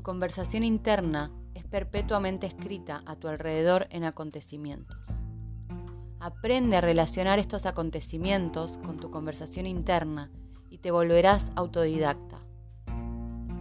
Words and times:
tu 0.00 0.04
conversación 0.04 0.64
interna 0.64 1.30
es 1.52 1.66
perpetuamente 1.66 2.46
escrita 2.46 3.02
a 3.04 3.16
tu 3.16 3.28
alrededor 3.28 3.86
en 3.90 4.04
acontecimientos. 4.04 4.96
Aprende 6.18 6.78
a 6.78 6.80
relacionar 6.80 7.38
estos 7.38 7.66
acontecimientos 7.66 8.78
con 8.78 8.96
tu 8.96 9.10
conversación 9.10 9.66
interna 9.66 10.30
y 10.70 10.78
te 10.78 10.90
volverás 10.90 11.52
autodidacta. 11.54 12.38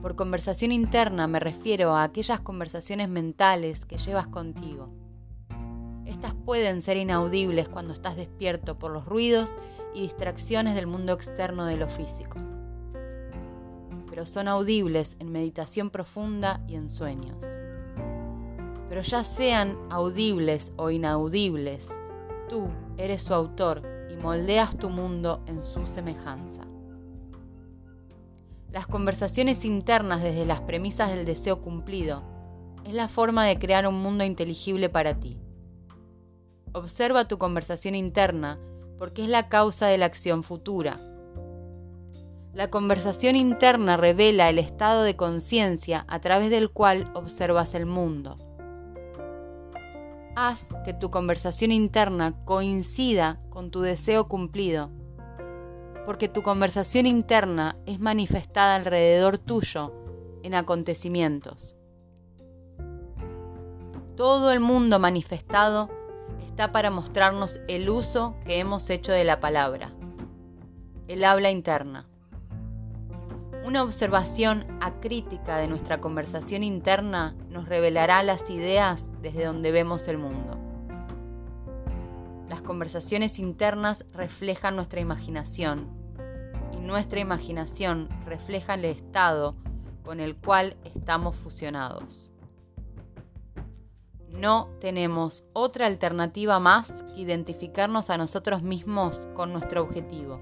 Por 0.02 0.16
conversación 0.16 0.72
interna 0.72 1.28
me 1.28 1.42
refiero 1.42 1.94
a 1.94 2.04
aquellas 2.04 2.40
conversaciones 2.40 3.10
mentales 3.10 3.86
que 3.86 3.98
llevas 3.98 4.28
contigo. 4.28 4.88
Estas 6.06 6.36
pueden 6.36 6.82
ser 6.82 6.96
inaudibles 6.96 7.68
cuando 7.68 7.92
estás 7.92 8.16
despierto 8.16 8.80
por 8.80 8.92
los 8.92 9.04
ruidos 9.04 9.54
y 9.94 10.04
distracciones 10.04 10.76
del 10.76 10.88
mundo 10.88 11.12
externo 11.12 11.66
de 11.66 11.76
lo 11.76 11.90
físico. 11.90 12.38
Pero 14.20 14.28
son 14.28 14.50
audibles 14.50 15.16
en 15.20 15.32
meditación 15.32 15.90
profunda 15.92 16.62
y 16.68 16.76
en 16.76 16.90
sueños. 16.90 17.42
Pero 18.90 19.00
ya 19.00 19.24
sean 19.24 19.78
audibles 19.90 20.74
o 20.76 20.90
inaudibles, 20.90 22.02
tú 22.50 22.68
eres 22.98 23.22
su 23.22 23.34
autor 23.34 23.82
y 24.12 24.18
moldeas 24.18 24.76
tu 24.76 24.90
mundo 24.90 25.42
en 25.48 25.64
su 25.64 25.88
semejanza. 25.88 26.68
Las 28.74 28.88
conversaciones 28.88 29.64
internas 29.64 30.22
desde 30.22 30.46
las 30.46 30.60
premisas 30.60 31.12
del 31.12 31.24
deseo 31.24 31.62
cumplido 31.62 32.22
es 32.84 32.94
la 32.94 33.08
forma 33.08 33.46
de 33.46 33.58
crear 33.58 33.88
un 33.88 34.04
mundo 34.04 34.26
inteligible 34.26 34.90
para 34.90 35.16
ti. 35.16 35.38
Observa 36.74 37.30
tu 37.30 37.38
conversación 37.38 37.96
interna 37.96 38.60
porque 38.98 39.24
es 39.24 39.30
la 39.30 39.48
causa 39.48 39.88
de 39.88 39.98
la 39.98 40.08
acción 40.08 40.44
futura. 40.44 41.00
La 42.60 42.70
conversación 42.70 43.38
interna 43.38 43.96
revela 43.96 44.50
el 44.50 44.60
estado 44.60 45.04
de 45.04 45.16
conciencia 45.16 46.04
a 46.10 46.20
través 46.20 46.50
del 46.50 46.72
cual 46.72 47.10
observas 47.14 47.74
el 47.74 47.86
mundo. 47.86 48.38
Haz 50.36 50.76
que 50.84 50.94
tu 50.94 51.10
conversación 51.10 51.72
interna 51.72 52.38
coincida 52.44 53.40
con 53.50 53.72
tu 53.72 53.80
deseo 53.80 54.28
cumplido 54.28 54.92
porque 56.04 56.28
tu 56.28 56.44
conversación 56.44 57.06
interna 57.06 57.78
es 57.86 58.02
manifestada 58.02 58.76
alrededor 58.76 59.40
tuyo 59.40 59.94
en 60.44 60.54
acontecimientos. 60.54 61.78
Todo 64.18 64.52
el 64.52 64.60
mundo 64.60 65.00
manifestado 65.00 65.90
está 66.46 66.74
para 66.74 66.92
mostrarnos 66.92 67.62
el 67.70 67.90
uso 67.90 68.36
que 68.44 68.60
hemos 68.60 68.90
hecho 68.90 69.14
de 69.14 69.24
la 69.24 69.40
palabra, 69.40 69.94
el 71.08 71.24
habla 71.24 71.52
interna. 71.52 72.09
Una 73.70 73.84
observación 73.84 74.66
acrítica 74.82 75.60
de 75.60 75.68
nuestra 75.68 76.00
conversación 76.00 76.64
interna 76.64 77.36
nos 77.52 77.70
revelará 77.70 78.24
las 78.24 78.50
ideas 78.50 79.12
desde 79.22 79.46
donde 79.46 79.72
vemos 79.72 80.08
el 80.08 80.18
mundo. 80.18 80.58
Las 82.50 82.64
conversaciones 82.64 83.38
internas 83.38 84.08
reflejan 84.12 84.76
nuestra 84.76 85.02
imaginación 85.02 86.00
nuestra 86.90 87.20
imaginación 87.20 88.10
refleja 88.26 88.74
el 88.74 88.86
estado 88.86 89.56
con 90.04 90.20
el 90.20 90.36
cual 90.36 90.76
estamos 90.84 91.36
fusionados. 91.36 92.32
No 94.28 94.70
tenemos 94.82 95.44
otra 95.54 95.86
alternativa 95.86 96.60
más 96.60 97.04
que 97.04 97.22
identificarnos 97.22 98.10
a 98.10 98.18
nosotros 98.18 98.64
mismos 98.64 99.28
con 99.36 99.54
nuestro 99.54 99.84
objetivo. 99.84 100.42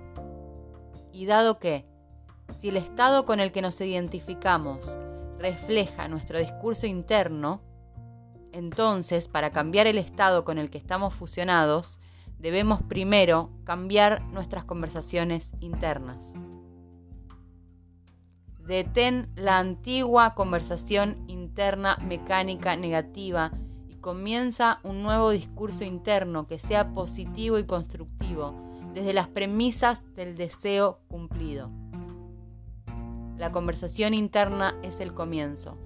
Y 1.12 1.26
dado 1.26 1.60
que, 1.60 1.86
si 2.50 2.70
el 2.70 2.78
estado 2.78 3.26
con 3.26 3.40
el 3.40 3.52
que 3.52 3.62
nos 3.62 3.80
identificamos 3.82 4.98
refleja 5.40 6.08
nuestro 6.08 6.40
discurso 6.40 6.88
interno, 6.88 7.62
entonces, 8.52 9.28
para 9.28 9.52
cambiar 9.52 9.88
el 9.88 9.98
estado 9.98 10.44
con 10.44 10.58
el 10.58 10.70
que 10.70 10.78
estamos 10.78 11.14
fusionados, 11.14 12.00
debemos 12.40 12.82
primero 12.84 13.52
cambiar 13.64 14.24
nuestras 14.26 14.64
conversaciones 14.64 15.52
internas. 15.60 16.36
Detén 18.66 19.30
la 19.36 19.60
antigua 19.60 20.34
conversación 20.36 21.24
interna 21.28 21.98
mecánica 22.02 22.76
negativa 22.76 23.52
y 23.88 23.96
comienza 23.96 24.80
un 24.84 25.04
nuevo 25.04 25.30
discurso 25.30 25.84
interno 25.84 26.48
que 26.48 26.60
sea 26.60 26.94
positivo 26.94 27.60
y 27.60 27.66
constructivo 27.66 28.54
desde 28.94 29.14
las 29.14 29.28
premisas 29.28 30.04
del 30.16 30.36
deseo 30.36 31.00
cumplido. 31.08 31.72
La 33.38 33.52
conversación 33.52 34.16
interna 34.16 34.76
es 34.82 35.00
el 35.00 35.14
comienzo, 35.14 35.78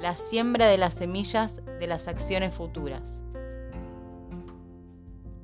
la 0.00 0.16
siembra 0.16 0.68
de 0.68 0.78
las 0.78 0.94
semillas 0.94 1.60
de 1.78 1.86
las 1.86 2.08
acciones 2.08 2.54
futuras. 2.54 3.22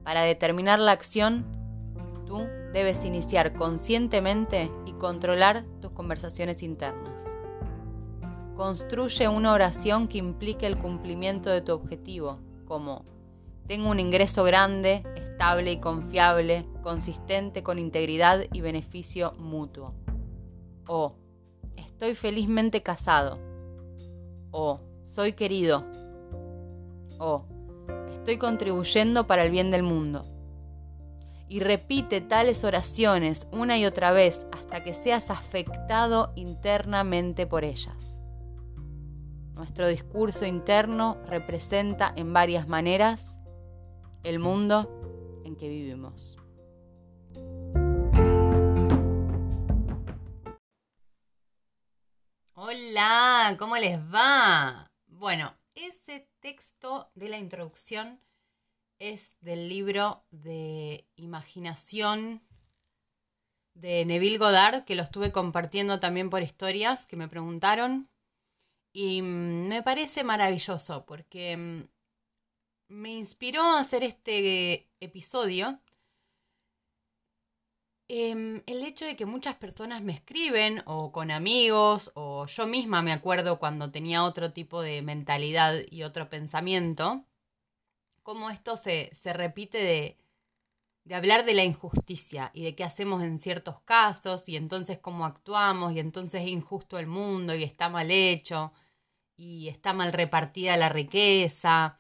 Para 0.05 0.23
determinar 0.23 0.79
la 0.79 0.93
acción, 0.93 1.45
tú 2.25 2.47
debes 2.73 3.05
iniciar 3.05 3.53
conscientemente 3.53 4.71
y 4.87 4.93
controlar 4.93 5.67
tus 5.83 5.91
conversaciones 5.91 6.63
internas. 6.63 7.27
Construye 8.55 9.29
una 9.29 9.53
oración 9.53 10.09
que 10.09 10.17
implique 10.17 10.67
el 10.67 10.79
cumplimiento 10.79 11.51
de 11.51 11.61
tu 11.61 11.73
objetivo, 11.73 12.41
como 12.65 13.05
tengo 13.67 13.91
un 13.91 14.01
ingreso 14.01 14.45
grande, 14.45 15.03
estable 15.15 15.73
y 15.73 15.77
confiable, 15.79 16.65
consistente 16.83 17.63
con 17.63 17.79
integridad 17.79 18.47
y 18.51 18.63
beneficio 18.63 19.35
mutuo. 19.39 19.93
O 20.87 21.17
estoy 21.77 22.15
felizmente 22.15 22.83
casado. 22.83 23.39
O 24.51 24.81
soy 25.03 25.33
querido. 25.33 25.85
O 27.19 27.45
estoy 28.13 28.39
contribuyendo 28.39 29.27
para 29.27 29.45
el 29.45 29.51
bien 29.51 29.71
del 29.71 29.83
mundo. 29.83 30.27
Y 31.49 31.61
repite 31.61 32.21
tales 32.21 32.65
oraciones 32.65 33.47
una 33.53 33.79
y 33.79 33.87
otra 33.87 34.11
vez 34.11 34.47
hasta 34.53 34.83
que 34.83 34.95
seas 34.95 35.31
afectado 35.31 36.33
internamente 36.35 37.47
por 37.47 37.65
ellas. 37.65 38.19
Nuestro 39.55 39.89
discurso 39.89 40.45
interno 40.45 41.17
representa 41.27 42.13
en 42.15 42.33
varias 42.33 42.69
maneras 42.69 43.39
el 44.23 44.39
mundo 44.39 45.41
en 45.45 45.57
que 45.57 45.69
vivimos. 45.69 46.37
Hola, 52.59 53.55
¿cómo 53.59 53.77
les 53.77 53.99
va? 54.01 54.91
Bueno, 55.09 55.55
ese 55.75 56.27
texto 56.41 57.11
de 57.15 57.29
la 57.29 57.37
introducción 57.37 58.19
es 58.99 59.37
del 59.43 59.69
libro 59.69 60.25
de 60.31 61.07
imaginación 61.17 62.41
de 63.75 64.07
Neville 64.07 64.39
Goddard, 64.39 64.87
que 64.87 64.95
lo 64.95 65.03
estuve 65.03 65.33
compartiendo 65.33 66.01
también 66.01 66.31
por 66.31 66.43
historias 66.43 67.07
que 67.07 67.17
me 67.17 67.29
preguntaron. 67.29 68.09
Y 68.91 69.21
mm, 69.21 69.69
me 69.69 69.83
parece 69.83 70.25
maravilloso 70.25 71.05
porque 71.05 71.59
mm, 71.59 71.83
me 72.89 73.11
inspiró 73.11 73.61
a 73.65 73.81
hacer 73.81 74.03
este 74.03 74.89
episodio 74.99 75.79
Em, 78.09 78.63
el 78.67 78.85
hecho 78.85 79.05
de 79.05 79.17
que 79.17 79.27
muchas 79.27 79.57
personas 79.57 80.01
me 80.03 80.13
escriben, 80.13 80.83
o 80.87 81.11
con 81.11 81.31
amigos, 81.33 82.13
o 82.15 82.47
yo 82.47 82.67
misma 82.67 83.03
me 83.03 83.13
acuerdo 83.13 83.59
cuando 83.59 83.91
tenía 83.91 84.25
otro 84.25 84.53
tipo 84.53 84.81
de 84.81 85.03
mentalidad 85.03 85.81
y 85.91 86.03
otro 86.05 86.29
pensamiento, 86.29 87.25
cómo 88.23 88.51
esto 88.51 88.77
se, 88.77 89.11
se 89.15 89.33
repite 89.33 89.79
de, 89.79 90.19
de 91.05 91.15
hablar 91.17 91.45
de 91.47 91.55
la 91.55 91.65
injusticia 91.65 92.51
y 92.55 92.65
de 92.65 92.75
qué 92.77 92.85
hacemos 92.85 93.23
en 93.25 93.39
ciertos 93.41 93.81
casos, 93.83 94.49
y 94.49 94.57
entonces 94.57 94.99
cómo 95.01 95.27
actuamos, 95.27 95.93
y 95.95 96.01
entonces 96.01 96.43
es 96.43 96.49
injusto 96.49 96.99
el 96.99 97.09
mundo, 97.09 97.55
y 97.57 97.65
está 97.65 97.89
mal 97.91 98.11
hecho, 98.13 98.73
y 99.37 99.69
está 99.69 99.95
mal 99.95 100.13
repartida 100.15 100.77
la 100.79 100.91
riqueza, 100.91 101.99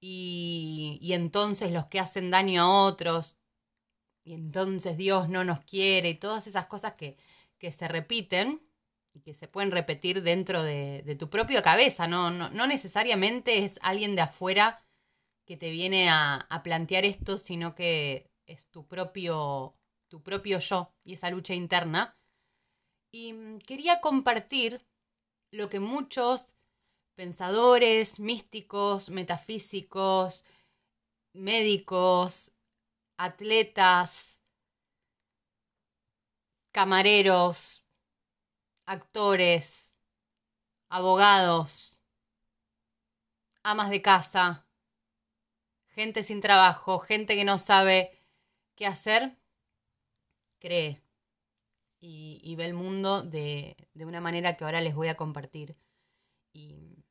y, 0.00 0.98
y 1.02 1.14
entonces 1.14 1.72
los 1.72 1.86
que 1.86 2.00
hacen 2.00 2.30
daño 2.32 2.62
a 2.62 2.82
otros 2.86 3.37
y 4.28 4.34
entonces 4.34 4.98
Dios 4.98 5.30
no 5.30 5.42
nos 5.42 5.60
quiere 5.60 6.10
y 6.10 6.14
todas 6.14 6.46
esas 6.46 6.66
cosas 6.66 6.92
que, 6.92 7.16
se 7.72 7.88
repiten 7.88 8.60
y 9.14 9.20
que 9.20 9.32
se 9.32 9.48
pueden 9.48 9.70
repetir 9.70 10.22
dentro 10.22 10.62
de, 10.62 11.16
tu 11.18 11.30
propia 11.30 11.62
cabeza, 11.62 12.06
¿no? 12.06 12.30
¿no? 12.30 12.66
necesariamente 12.66 13.64
es 13.64 13.80
alguien 13.82 14.14
de 14.16 14.20
afuera 14.20 14.84
que 15.46 15.56
te 15.56 15.70
viene 15.70 16.10
a, 16.10 16.46
plantear 16.62 17.06
esto, 17.06 17.38
sino 17.38 17.74
que 17.74 18.30
es 18.46 18.66
tu 18.66 18.86
propio, 18.86 19.74
tu 20.08 20.22
propio 20.22 20.58
yo 20.58 20.92
y 21.04 21.14
esa 21.14 21.30
lucha 21.30 21.54
interna. 21.54 22.14
Y 23.10 23.32
mm, 23.32 23.60
quería 23.60 24.02
compartir 24.02 24.84
lo 25.52 25.70
que 25.70 25.80
muchos 25.80 26.54
pensadores, 27.14 28.20
místicos, 28.20 29.08
metafísicos, 29.08 30.44
médicos, 31.32 32.52
atletas, 33.18 34.40
camareros, 36.72 37.84
actores, 38.86 39.94
abogados, 40.88 42.00
amas 43.62 43.90
de 43.90 44.00
casa, 44.00 44.66
gente 45.88 46.22
sin 46.22 46.40
trabajo, 46.40 46.98
gente 47.00 47.34
que 47.34 47.44
no 47.44 47.58
sabe 47.58 48.24
qué 48.76 48.86
hacer, 48.86 49.36
cree 50.58 51.02
y, 52.00 52.54
ve 52.56 52.64
el 52.64 52.74
mundo 52.74 53.22
de, 53.22 53.76
una 53.94 54.20
manera 54.20 54.56
que 54.56 54.64
ahora 54.64 54.80
les 54.80 54.94
voy 54.94 55.08
a 55.08 55.16
compartir. 55.16 55.76
Y, 56.52 57.04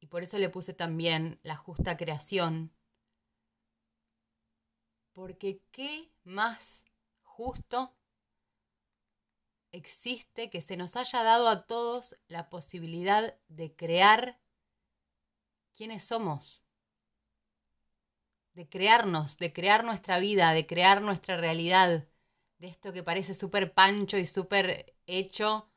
y 0.00 0.06
por 0.08 0.22
eso 0.22 0.38
le 0.38 0.50
puse 0.50 0.74
también 0.74 1.38
la 1.42 1.56
justa 1.56 1.96
creación. 1.96 2.72
Porque 5.18 5.60
qué 5.72 6.12
más 6.22 6.84
justo 7.24 7.92
existe 9.72 10.48
que 10.48 10.60
se 10.60 10.76
nos 10.76 10.94
haya 10.94 11.24
dado 11.24 11.48
a 11.48 11.66
todos 11.66 12.14
la 12.28 12.48
posibilidad 12.48 13.36
de 13.48 13.74
crear 13.74 14.38
quiénes 15.76 16.04
somos, 16.04 16.62
de 18.52 18.68
crearnos, 18.68 19.38
de 19.38 19.52
crear 19.52 19.82
nuestra 19.82 20.20
vida, 20.20 20.52
de 20.52 20.68
crear 20.68 21.02
nuestra 21.02 21.36
realidad, 21.36 22.06
de 22.58 22.68
esto 22.68 22.92
que 22.92 23.02
parece 23.02 23.34
súper 23.34 23.74
pancho 23.74 24.18
y 24.18 24.24
súper 24.24 24.94
hecho, 25.08 25.68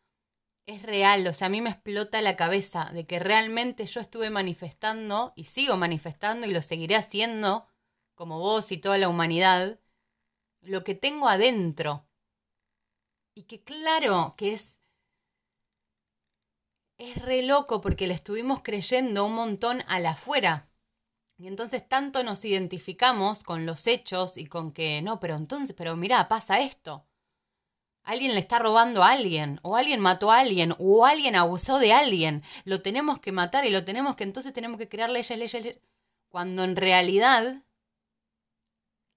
es 0.67 0.83
real, 0.83 1.25
o 1.25 1.33
sea, 1.33 1.47
a 1.47 1.49
mí 1.49 1.61
me 1.61 1.71
explota 1.71 2.21
la 2.21 2.35
cabeza 2.35 2.91
de 2.94 3.07
que 3.07 3.17
realmente 3.17 3.87
yo 3.87 4.01
estuve 4.01 4.29
manifestando 4.29 5.33
y 5.35 5.45
sigo 5.45 5.77
manifestando 5.77 6.45
y 6.45 6.51
lo 6.51 6.61
seguiré 6.61 6.95
haciendo, 6.95 7.70
como 8.21 8.38
vos 8.38 8.71
y 8.71 8.77
toda 8.77 9.00
la 9.00 9.09
humanidad, 9.09 9.79
lo 10.62 10.83
que 10.83 10.94
tengo 10.94 11.27
adentro. 11.27 12.06
Y 13.33 13.45
que 13.45 13.63
claro 13.63 14.35
que 14.38 14.53
es... 14.53 14.79
Es 17.00 17.19
re 17.19 17.41
loco 17.41 17.81
porque 17.81 18.06
le 18.06 18.13
estuvimos 18.13 18.62
creyendo 18.62 19.25
un 19.25 19.33
montón 19.33 19.81
a 19.88 20.00
la 20.00 20.12
afuera. 20.12 20.69
Y 21.35 21.47
entonces 21.47 21.89
tanto 21.89 22.23
nos 22.23 22.45
identificamos 22.45 23.41
con 23.41 23.65
los 23.65 23.88
hechos 23.88 24.38
y 24.38 24.45
con 24.45 24.71
que, 24.71 25.01
no, 25.01 25.19
pero 25.19 25.35
entonces, 25.35 25.75
pero 25.75 25.95
mira, 25.95 26.27
pasa 26.27 26.59
esto. 26.59 27.07
Alguien 28.03 28.35
le 28.35 28.39
está 28.41 28.59
robando 28.59 29.01
a 29.01 29.13
alguien, 29.13 29.59
o 29.63 29.75
alguien 29.75 30.00
mató 30.00 30.29
a 30.31 30.41
alguien, 30.41 30.75
o 30.77 31.07
alguien 31.07 31.35
abusó 31.35 31.79
de 31.79 31.91
alguien. 31.91 32.44
Lo 32.65 32.83
tenemos 32.83 33.19
que 33.19 33.31
matar 33.31 33.65
y 33.65 33.71
lo 33.71 33.83
tenemos 33.83 34.15
que, 34.15 34.25
entonces 34.25 34.53
tenemos 34.53 34.77
que 34.77 34.89
crear 34.89 35.09
leyes, 35.09 35.35
leyes, 35.35 35.53
leyes. 35.53 35.79
Cuando 36.29 36.63
en 36.63 36.75
realidad 36.75 37.63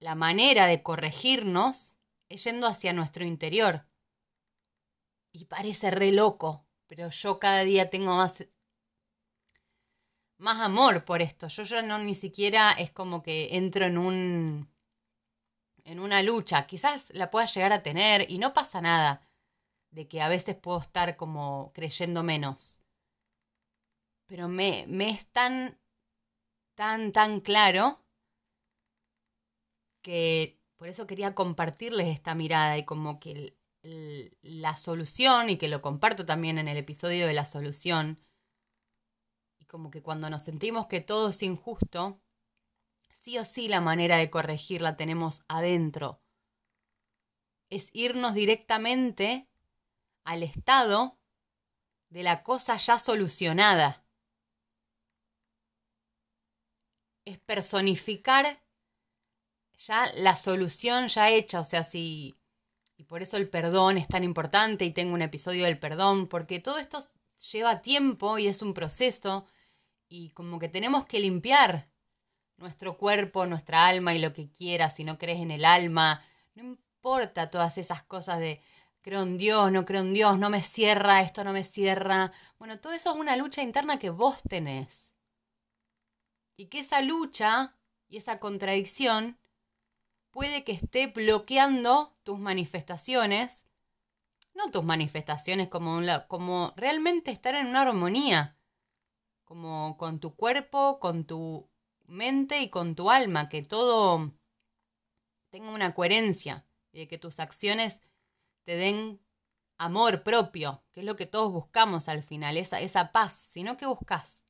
la 0.05 0.13
manera 0.13 0.67
de 0.67 0.83
corregirnos 0.83 1.95
es 2.29 2.43
yendo 2.43 2.67
hacia 2.67 2.93
nuestro 2.93 3.25
interior. 3.25 3.87
Y 5.31 5.45
parece 5.45 5.89
re 5.89 6.11
loco, 6.11 6.67
pero 6.85 7.09
yo 7.09 7.39
cada 7.39 7.63
día 7.63 7.89
tengo 7.89 8.15
más 8.15 8.47
más 10.37 10.61
amor 10.61 11.05
por 11.05 11.23
esto. 11.23 11.47
Yo 11.47 11.63
ya 11.63 11.81
no 11.81 11.97
ni 11.97 12.13
siquiera 12.13 12.73
es 12.73 12.91
como 12.91 13.23
que 13.23 13.57
entro 13.57 13.87
en 13.87 13.97
un 13.97 14.69
en 15.85 15.99
una 15.99 16.21
lucha. 16.21 16.67
Quizás 16.67 17.09
la 17.09 17.31
pueda 17.31 17.47
llegar 17.47 17.73
a 17.73 17.81
tener 17.81 18.29
y 18.29 18.37
no 18.37 18.53
pasa 18.53 18.81
nada 18.81 19.27
de 19.89 20.07
que 20.07 20.21
a 20.21 20.29
veces 20.29 20.55
puedo 20.55 20.81
estar 20.81 21.15
como 21.15 21.71
creyendo 21.73 22.21
menos. 22.21 22.79
Pero 24.27 24.49
me, 24.49 24.85
me 24.87 25.09
es 25.09 25.25
tan, 25.31 25.79
tan, 26.75 27.11
tan 27.11 27.39
claro 27.39 28.04
que 30.05 30.61
por 30.75 30.87
eso 30.87 31.07
quería 31.07 31.33
compartirles 31.33 32.09
esta 32.09 32.35
mirada 32.35 32.77
y 32.77 32.85
como 32.85 33.19
que 33.19 33.57
la 34.43 34.75
solución, 34.75 35.49
y 35.49 35.57
que 35.57 35.67
lo 35.67 35.81
comparto 35.81 36.27
también 36.27 36.59
en 36.59 36.67
el 36.67 36.77
episodio 36.77 37.25
de 37.25 37.33
la 37.33 37.43
solución, 37.45 38.23
como 39.67 39.89
que 39.89 40.03
cuando 40.03 40.29
nos 40.29 40.43
sentimos 40.43 40.85
que 40.85 41.01
todo 41.01 41.29
es 41.29 41.41
injusto, 41.41 42.21
sí 43.09 43.39
o 43.39 43.45
sí 43.45 43.67
la 43.67 43.81
manera 43.81 44.17
de 44.17 44.29
corregir 44.29 44.83
la 44.83 44.95
tenemos 44.95 45.43
adentro. 45.47 46.21
Es 47.71 47.89
irnos 47.91 48.35
directamente 48.35 49.49
al 50.23 50.43
estado 50.43 51.17
de 52.09 52.21
la 52.21 52.43
cosa 52.43 52.77
ya 52.77 52.99
solucionada. 52.99 54.05
Es 57.25 57.39
personificar 57.39 58.64
ya 59.77 60.11
la 60.13 60.35
solución 60.35 61.07
ya 61.07 61.29
hecha, 61.29 61.59
o 61.59 61.63
sea, 61.63 61.83
si... 61.83 62.35
Y 62.97 63.03
por 63.03 63.21
eso 63.21 63.37
el 63.37 63.49
perdón 63.49 63.97
es 63.97 64.07
tan 64.07 64.23
importante 64.23 64.85
y 64.85 64.91
tengo 64.91 65.13
un 65.13 65.21
episodio 65.21 65.65
del 65.65 65.77
perdón, 65.77 66.27
porque 66.27 66.59
todo 66.59 66.77
esto 66.77 66.99
lleva 67.51 67.81
tiempo 67.81 68.37
y 68.37 68.47
es 68.47 68.61
un 68.61 68.73
proceso 68.73 69.45
y 70.07 70.29
como 70.29 70.59
que 70.59 70.69
tenemos 70.69 71.05
que 71.05 71.19
limpiar 71.19 71.89
nuestro 72.57 72.97
cuerpo, 72.97 73.45
nuestra 73.45 73.87
alma 73.87 74.15
y 74.15 74.19
lo 74.19 74.31
que 74.31 74.49
quieras, 74.49 74.95
si 74.95 75.03
no 75.03 75.17
crees 75.17 75.41
en 75.41 75.51
el 75.51 75.65
alma, 75.65 76.23
no 76.53 76.63
importa 76.63 77.49
todas 77.49 77.77
esas 77.77 78.03
cosas 78.03 78.39
de 78.39 78.61
creo 79.01 79.21
en 79.21 79.37
Dios, 79.37 79.71
no 79.71 79.85
creo 79.85 80.01
en 80.01 80.13
Dios, 80.13 80.39
no 80.39 80.49
me 80.49 80.61
cierra, 80.61 81.21
esto 81.21 81.43
no 81.43 81.53
me 81.53 81.63
cierra. 81.63 82.31
Bueno, 82.57 82.79
todo 82.79 82.93
eso 82.93 83.13
es 83.13 83.19
una 83.19 83.35
lucha 83.35 83.61
interna 83.61 83.99
que 83.99 84.09
vos 84.09 84.41
tenés. 84.49 85.13
Y 86.57 86.67
que 86.67 86.79
esa 86.79 87.01
lucha 87.01 87.75
y 88.07 88.17
esa 88.17 88.39
contradicción 88.39 89.37
puede 90.35 90.65
que 90.65 90.73
esté 90.73 91.07
bloqueando 91.07 92.13
tus 92.23 92.37
manifestaciones, 92.39 93.65
no 94.53 94.69
tus 94.69 94.83
manifestaciones 94.83 95.69
como, 95.69 96.01
como 96.27 96.73
realmente 96.75 97.31
estar 97.31 97.55
en 97.55 97.67
una 97.67 97.83
armonía 97.83 98.57
como 99.45 99.95
con 99.95 100.19
tu 100.19 100.35
cuerpo, 100.35 100.99
con 100.99 101.23
tu 101.23 101.69
mente 102.07 102.59
y 102.59 102.69
con 102.69 102.95
tu 102.95 103.09
alma, 103.09 103.47
que 103.47 103.63
todo 103.63 104.33
tenga 105.51 105.69
una 105.71 105.93
coherencia 105.93 106.65
y 106.91 106.99
de 106.99 107.07
que 107.07 107.17
tus 107.17 107.39
acciones 107.39 108.01
te 108.65 108.75
den 108.75 109.21
amor 109.77 110.21
propio, 110.23 110.83
que 110.91 110.99
es 110.99 111.05
lo 111.05 111.15
que 111.15 111.27
todos 111.27 111.49
buscamos 111.53 112.09
al 112.09 112.23
final, 112.23 112.57
esa, 112.57 112.81
esa 112.81 113.13
paz, 113.13 113.31
sino 113.31 113.77
que 113.77 113.85
buscas. 113.85 114.43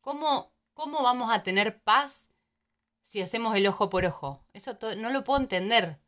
¿Cómo, 0.00 0.54
¿Cómo 0.72 1.02
vamos 1.02 1.30
a 1.30 1.42
tener 1.42 1.82
paz 1.82 2.30
si 3.08 3.22
hacemos 3.22 3.56
el 3.56 3.66
ojo 3.66 3.88
por 3.88 4.04
ojo? 4.04 4.44
Eso 4.52 4.76
no 4.98 5.08
lo 5.08 5.24
puedo 5.24 5.40
entender. 5.40 5.98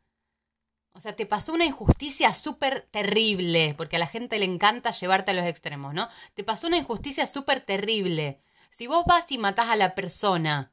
O 0.93 0.99
sea, 0.99 1.15
te 1.15 1.25
pasó 1.25 1.51
una 1.51 1.65
injusticia 1.65 2.31
súper 2.31 2.81
terrible, 2.91 3.73
porque 3.75 3.95
a 3.95 3.99
la 3.99 4.05
gente 4.05 4.37
le 4.37 4.45
encanta 4.45 4.91
llevarte 4.91 5.31
a 5.31 5.33
los 5.33 5.45
extremos, 5.45 5.95
¿no? 5.95 6.07
Te 6.35 6.43
pasó 6.43 6.67
una 6.67 6.77
injusticia 6.77 7.25
súper 7.25 7.61
terrible. 7.61 8.39
Si 8.69 8.85
vos 8.85 9.03
vas 9.07 9.31
y 9.31 9.39
matás 9.39 9.69
a 9.69 9.75
la 9.77 9.95
persona 9.95 10.71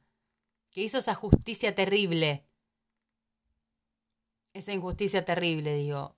que 0.69 0.83
hizo 0.83 0.99
esa 0.99 1.15
justicia 1.15 1.73
terrible, 1.73 2.45
esa 4.53 4.71
injusticia 4.71 5.25
terrible, 5.25 5.73
digo, 5.77 6.15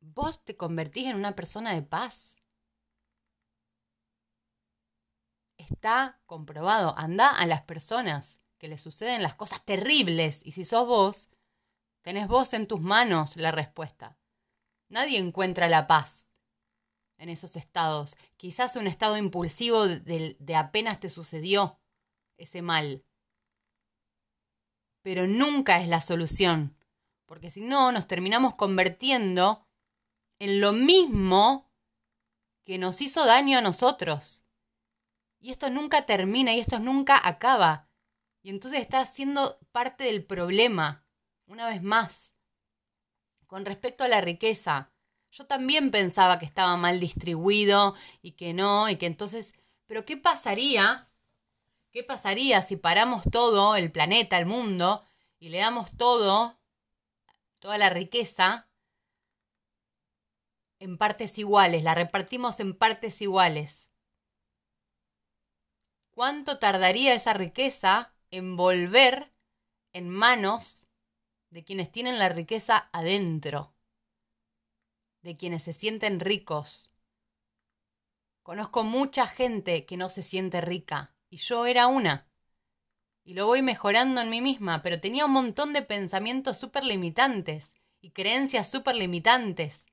vos 0.00 0.44
te 0.44 0.56
convertís 0.56 1.06
en 1.06 1.14
una 1.14 1.36
persona 1.36 1.72
de 1.72 1.82
paz. 1.82 2.36
Está 5.56 6.18
comprobado. 6.26 6.98
Anda 6.98 7.30
a 7.30 7.46
las 7.46 7.62
personas 7.62 8.40
que 8.58 8.68
les 8.68 8.80
suceden 8.80 9.22
las 9.22 9.34
cosas 9.34 9.64
terribles 9.64 10.40
y 10.44 10.52
si 10.52 10.64
sos 10.64 10.86
vos, 10.86 11.30
Tenés 12.06 12.28
vos 12.28 12.54
en 12.54 12.68
tus 12.68 12.80
manos 12.80 13.34
la 13.34 13.50
respuesta. 13.50 14.16
Nadie 14.88 15.18
encuentra 15.18 15.68
la 15.68 15.88
paz 15.88 16.28
en 17.18 17.28
esos 17.30 17.56
estados. 17.56 18.16
Quizás 18.36 18.76
un 18.76 18.86
estado 18.86 19.16
impulsivo 19.16 19.88
de, 19.88 20.36
de, 20.38 20.54
apenas 20.54 21.00
te 21.00 21.10
sucedió 21.10 21.80
ese 22.36 22.62
mal. 22.62 23.04
Pero 25.02 25.26
nunca 25.26 25.80
es 25.80 25.88
la 25.88 26.00
solución. 26.00 26.76
Porque 27.26 27.50
si 27.50 27.62
no, 27.62 27.90
nos 27.90 28.06
terminamos 28.06 28.54
convirtiendo 28.54 29.66
en 30.38 30.60
lo 30.60 30.72
mismo 30.72 31.68
que 32.64 32.78
nos 32.78 33.00
hizo 33.00 33.26
daño 33.26 33.58
a 33.58 33.62
nosotros. 33.62 34.44
Y 35.40 35.50
esto 35.50 35.70
nunca 35.70 36.06
termina 36.06 36.54
y 36.54 36.60
esto 36.60 36.78
nunca 36.78 37.20
acaba. 37.20 37.85
Y 38.46 38.50
entonces 38.50 38.80
está 38.80 39.04
siendo 39.04 39.58
parte 39.72 40.04
del 40.04 40.24
problema 40.24 41.04
una 41.48 41.66
vez 41.66 41.82
más, 41.82 42.32
con 43.48 43.64
respecto 43.64 44.04
a 44.04 44.08
la 44.08 44.20
riqueza, 44.20 44.92
yo 45.32 45.48
también 45.48 45.90
pensaba 45.90 46.38
que 46.38 46.46
estaba 46.46 46.76
mal 46.76 47.00
distribuido 47.00 47.96
y 48.22 48.36
que 48.36 48.54
no, 48.54 48.88
y 48.88 48.98
que 48.98 49.06
entonces, 49.06 49.52
pero 49.88 50.04
¿qué 50.04 50.16
pasaría? 50.16 51.10
¿Qué 51.90 52.04
pasaría 52.04 52.62
si 52.62 52.76
paramos 52.76 53.24
todo, 53.32 53.74
el 53.74 53.90
planeta, 53.90 54.38
el 54.38 54.46
mundo, 54.46 55.04
y 55.40 55.48
le 55.48 55.58
damos 55.58 55.96
todo, 55.96 56.56
toda 57.58 57.78
la 57.78 57.90
riqueza, 57.90 58.68
en 60.78 60.98
partes 60.98 61.36
iguales, 61.36 61.82
la 61.82 61.96
repartimos 61.96 62.60
en 62.60 62.78
partes 62.78 63.20
iguales? 63.22 63.90
¿Cuánto 66.12 66.60
tardaría 66.60 67.12
esa 67.12 67.32
riqueza 67.32 68.12
en 68.36 68.56
volver 68.56 69.32
en 69.92 70.10
manos 70.10 70.86
de 71.50 71.64
quienes 71.64 71.90
tienen 71.90 72.18
la 72.18 72.28
riqueza 72.28 72.88
adentro, 72.92 73.74
de 75.22 75.36
quienes 75.36 75.62
se 75.62 75.72
sienten 75.72 76.20
ricos. 76.20 76.90
Conozco 78.42 78.84
mucha 78.84 79.26
gente 79.26 79.86
que 79.86 79.96
no 79.96 80.08
se 80.08 80.22
siente 80.22 80.60
rica 80.60 81.16
y 81.30 81.38
yo 81.38 81.66
era 81.66 81.86
una. 81.86 82.28
Y 83.24 83.34
lo 83.34 83.46
voy 83.46 83.62
mejorando 83.62 84.20
en 84.20 84.30
mí 84.30 84.40
misma, 84.40 84.82
pero 84.82 85.00
tenía 85.00 85.24
un 85.24 85.32
montón 85.32 85.72
de 85.72 85.82
pensamientos 85.82 86.58
súper 86.58 86.84
limitantes 86.84 87.74
y 88.00 88.10
creencias 88.10 88.70
súper 88.70 88.96
limitantes. 88.96 89.86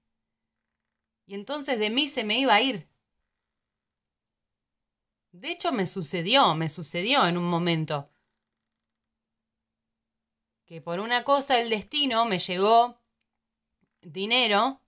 Y 1.25 1.33
entonces 1.33 1.79
de 1.79 1.89
mí 1.89 2.07
se 2.07 2.23
me 2.25 2.39
iba 2.39 2.55
a 2.55 2.61
ir. 2.61 2.89
De 5.31 5.49
hecho, 5.49 5.71
me 5.71 5.87
sucedió, 5.87 6.53
me 6.53 6.69
sucedió 6.69 7.25
en 7.25 7.37
un 7.37 7.49
momento. 7.49 8.12
Que 10.65 10.81
por 10.81 10.99
una 10.99 11.23
cosa 11.23 11.55
del 11.55 11.69
destino 11.69 12.25
me 12.25 12.39
llegó 12.39 13.01
dinero 14.01 14.81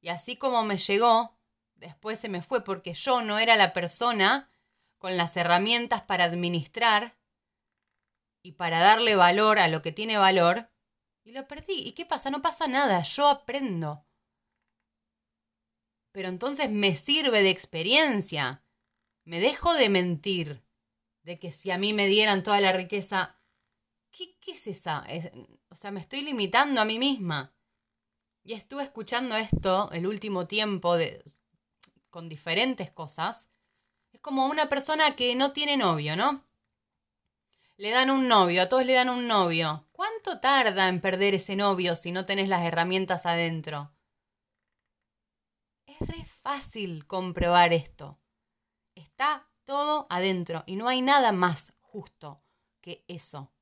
y 0.00 0.08
así 0.08 0.36
como 0.36 0.64
me 0.64 0.76
llegó, 0.76 1.36
después 1.74 2.18
se 2.18 2.28
me 2.28 2.42
fue 2.42 2.64
porque 2.64 2.94
yo 2.94 3.22
no 3.22 3.38
era 3.38 3.56
la 3.56 3.72
persona 3.72 4.50
con 4.98 5.16
las 5.16 5.36
herramientas 5.36 6.02
para 6.02 6.24
administrar 6.24 7.16
y 8.42 8.52
para 8.52 8.80
darle 8.80 9.16
valor 9.16 9.58
a 9.58 9.68
lo 9.68 9.82
que 9.82 9.92
tiene 9.92 10.16
valor 10.16 10.70
y 11.24 11.32
lo 11.32 11.46
perdí. 11.46 11.74
¿Y 11.74 11.92
qué 11.92 12.06
pasa? 12.06 12.30
No 12.30 12.40
pasa 12.40 12.68
nada, 12.68 13.02
yo 13.02 13.28
aprendo. 13.28 14.04
Pero 16.12 16.28
entonces 16.28 16.70
me 16.70 16.96
sirve 16.96 17.42
de 17.42 17.50
experiencia. 17.50 18.62
Me 19.24 19.40
dejo 19.40 19.74
de 19.74 19.88
mentir. 19.88 20.64
De 21.22 21.38
que 21.38 21.52
si 21.52 21.70
a 21.70 21.78
mí 21.78 21.92
me 21.92 22.06
dieran 22.06 22.42
toda 22.42 22.60
la 22.60 22.72
riqueza... 22.72 23.37
¿Qué, 24.18 24.52
es 24.52 24.66
esa? 24.66 25.06
o 25.68 25.74
sea, 25.76 25.92
me 25.92 26.00
estoy 26.00 26.22
limitando 26.22 26.80
a 26.80 26.84
mí 26.84 26.98
misma. 26.98 27.54
Y 28.42 28.54
estuve 28.54 28.82
escuchando 28.82 29.36
esto 29.36 29.92
el 29.92 30.08
último 30.08 30.48
tiempo 30.48 30.96
de, 30.96 31.22
con 32.10 32.28
diferentes 32.28 32.90
cosas. 32.90 33.48
Es 34.12 34.20
como 34.20 34.46
una 34.46 34.68
persona 34.68 35.14
que 35.14 35.36
no 35.36 35.52
tiene 35.52 35.76
novio, 35.76 36.16
¿no? 36.16 36.44
Le 37.76 37.90
dan 37.90 38.10
un 38.10 38.26
novio, 38.26 38.62
a 38.62 38.68
todos 38.68 38.84
le 38.84 38.94
dan 38.94 39.08
un 39.08 39.28
novio. 39.28 39.86
¿Cuánto 39.92 40.40
tarda 40.40 40.88
en 40.88 41.00
perder 41.00 41.34
ese 41.34 41.54
novio 41.54 41.94
si 41.94 42.10
no 42.10 42.26
tenés 42.26 42.48
las 42.48 42.64
herramientas 42.64 43.24
adentro? 43.24 43.92
Es 45.86 46.00
re 46.00 46.24
fácil 46.24 47.06
comprobar 47.06 47.72
esto. 47.72 48.18
Está 48.96 49.48
todo 49.64 50.08
adentro 50.10 50.64
y 50.66 50.74
no 50.74 50.88
hay 50.88 51.02
nada 51.02 51.30
más 51.30 51.72
justo 51.78 52.42
que 52.80 53.04
eso. 53.06 53.52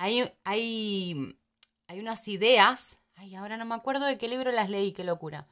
Hay, 0.00 0.32
hay, 0.44 1.36
hay 1.88 2.00
unas 2.00 2.26
ideas 2.28 2.98
Ay, 3.20 3.34
ahora 3.34 3.56
no 3.56 3.64
me 3.64 3.74
acuerdo 3.74 4.06
de 4.06 4.16
qué 4.16 4.28
libro 4.28 4.52
las 4.52 4.70
leí, 4.70 4.92
qué 4.92 5.02
locura. 5.02 5.44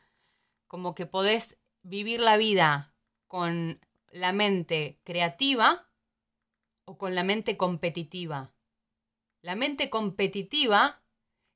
Como 0.68 0.94
que 0.94 1.04
podés 1.04 1.58
vivir 1.82 2.20
la 2.20 2.36
vida 2.36 2.94
con 3.26 3.80
la 4.12 4.32
mente 4.32 5.00
creativa 5.02 5.88
o 6.84 6.96
con 6.96 7.16
la 7.16 7.24
mente 7.24 7.56
competitiva. 7.56 8.54
La 9.42 9.56
mente 9.56 9.90
competitiva 9.90 11.02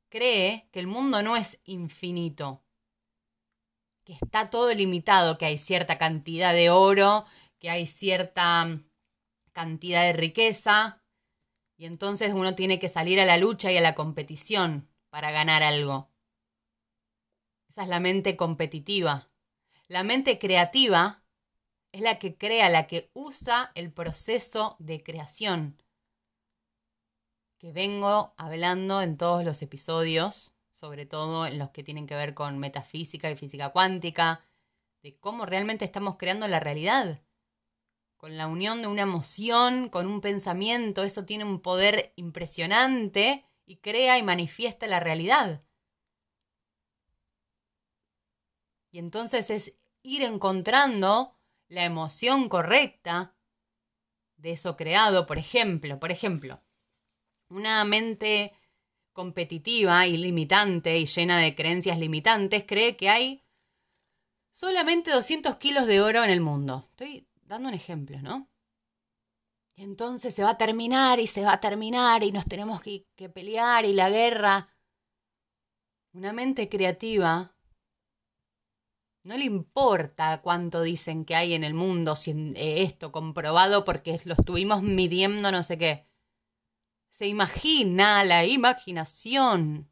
cree 0.09 0.69
que 0.73 0.81
el 0.81 0.89
mundo 0.89 1.23
no 1.23 1.37
es 1.37 1.61
infinito, 1.65 2.65
que 4.05 4.15
está 4.15 4.51
todo 4.51 4.75
limitado, 4.75 5.39
que 5.39 5.47
hay 5.47 5.59
cierta 5.59 5.97
cantidad 5.97 6.55
de 6.55 6.71
oro, 6.71 7.25
que 7.61 7.71
hay 7.71 7.87
cierta 7.87 8.81
cantidad 9.53 10.03
de 10.03 10.13
riqueza, 10.13 11.00
y 11.81 11.87
entonces 11.87 12.35
uno 12.35 12.55
tiene 12.55 12.79
que 12.79 12.91
salir 12.91 13.19
a 13.21 13.25
la 13.25 13.39
lucha 13.39 13.73
y 13.73 13.79
a 13.79 13.81
la 13.81 13.95
competición 13.95 14.87
para 15.09 15.31
ganar 15.31 15.63
algo. 15.63 16.11
Esa 17.71 17.85
es 17.85 17.89
la 17.89 18.01
mente 18.01 18.37
competitiva. 18.37 19.27
La 19.89 20.05
mente 20.05 20.39
creativa 20.39 21.21
es 21.91 22.03
la 22.03 22.19
que 22.19 22.37
crea, 22.37 22.69
la 22.69 22.87
que 22.87 23.11
usa 23.15 23.73
el 23.75 23.91
proceso 23.91 24.77
de 24.79 25.03
creación 25.03 25.83
que 27.57 27.73
vengo 27.73 28.35
hablando 28.37 29.01
en 29.01 29.17
todos 29.17 29.43
los 29.43 29.63
episodios, 29.63 30.53
sobre 30.73 31.07
todo 31.07 31.47
en 31.47 31.59
los 31.59 31.71
que 31.71 31.83
tienen 31.83 32.07
que 32.07 32.15
ver 32.15 32.35
con 32.35 32.59
metafísica 32.59 33.31
y 33.31 33.37
física 33.37 33.71
cuántica, 33.71 34.45
de 35.03 35.19
cómo 35.19 35.47
realmente 35.47 35.87
estamos 35.87 36.17
creando 36.19 36.47
la 36.47 36.61
realidad. 36.61 37.23
Con 38.21 38.37
la 38.37 38.49
unión 38.49 38.83
de 38.83 38.87
una 38.87 39.01
emoción, 39.01 39.89
con 39.89 40.07
un 40.07 40.21
pensamiento, 40.21 41.05
eso 41.05 41.25
tiene 41.25 41.45
un 41.45 41.59
poder 41.59 42.13
impresionante 42.17 43.47
y 43.65 43.79
crea 43.79 44.19
y 44.19 44.23
manifiesta 44.23 44.87
la 44.87 45.01
realidad. 45.01 45.65
Y 48.93 48.99
entonces 48.99 49.49
es 49.49 49.75
ir 50.03 50.23
encontrando 50.23 51.35
la 51.69 51.87
emoción 51.87 52.51
correcta 52.51 53.35
de 54.37 54.51
eso 54.51 54.77
creado. 54.77 55.25
Por 55.25 55.39
ejemplo, 55.39 55.99
por 55.99 56.13
ejemplo, 56.13 56.61
una 57.49 57.83
mente 57.87 58.53
competitiva 59.15 60.07
y 60.07 60.19
limitante 60.19 60.99
y 60.99 61.07
llena 61.07 61.39
de 61.39 61.55
creencias 61.55 61.99
limitantes 61.99 62.65
cree 62.67 62.99
que 62.99 63.09
hay 63.09 63.43
solamente 64.51 65.11
200 65.11 65.57
kilos 65.57 65.87
de 65.87 66.03
oro 66.03 66.23
en 66.23 66.29
el 66.29 66.43
mundo. 66.43 66.87
Estoy 66.91 67.30
dando 67.51 67.69
un 67.69 67.75
ejemplo, 67.75 68.23
¿no? 68.23 68.49
entonces 69.75 70.35
se 70.35 70.45
va 70.45 70.51
a 70.51 70.59
terminar 70.59 71.21
y 71.21 71.27
se 71.27 71.43
va 71.43 71.55
a 71.55 71.61
terminar 71.61 72.23
y 72.23 72.33
nos 72.33 72.45
tenemos 72.45 72.83
que, 72.83 73.07
pelear 73.33 73.85
y 73.87 73.95
la 73.95 74.11
guerra. 74.11 74.69
Una 76.13 76.33
mente 76.33 76.69
creativa 76.69 77.55
no 79.23 79.37
le 79.37 79.45
importa 79.45 80.41
cuánto 80.43 80.83
dicen 80.83 81.25
que 81.25 81.35
hay 81.35 81.55
en 81.55 81.65
el 81.65 81.75
mundo, 81.75 82.15
si 82.15 82.31
eh, 82.31 82.83
esto 82.83 83.11
comprobado 83.11 83.85
porque 83.85 84.21
lo 84.25 84.35
estuvimos 84.35 84.83
midiendo 84.83 85.51
no 85.51 85.63
sé 85.63 85.79
qué. 85.79 86.07
Se 87.09 87.27
imagina 87.27 88.23
la 88.25 88.45
imaginación. 88.45 89.91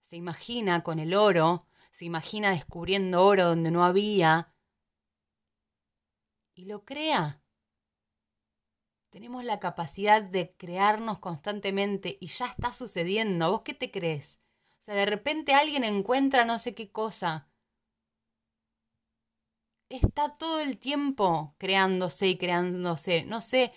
Se 0.00 0.16
imagina 0.16 0.82
con 0.82 0.98
el 0.98 1.14
oro, 1.14 1.66
se 1.90 2.04
imagina 2.04 2.52
descubriendo 2.52 3.24
oro 3.24 3.44
donde 3.44 3.70
no 3.70 3.84
había. 3.84 4.53
Y 6.54 6.66
lo 6.66 6.84
crea. 6.84 7.40
Tenemos 9.10 9.44
la 9.44 9.60
capacidad 9.60 10.22
de 10.22 10.54
crearnos 10.56 11.18
constantemente 11.18 12.16
y 12.20 12.28
ya 12.28 12.46
está 12.46 12.72
sucediendo. 12.72 13.50
¿Vos 13.50 13.62
qué 13.62 13.74
te 13.74 13.90
crees? 13.90 14.40
O 14.78 14.82
sea, 14.82 14.94
de 14.94 15.06
repente 15.06 15.54
alguien 15.54 15.82
encuentra 15.82 16.44
no 16.44 16.58
sé 16.58 16.74
qué 16.74 16.90
cosa. 16.92 17.48
Está 19.88 20.36
todo 20.36 20.60
el 20.60 20.78
tiempo 20.78 21.54
creándose 21.58 22.28
y 22.28 22.38
creándose. 22.38 23.24
No 23.24 23.40
sé, 23.40 23.72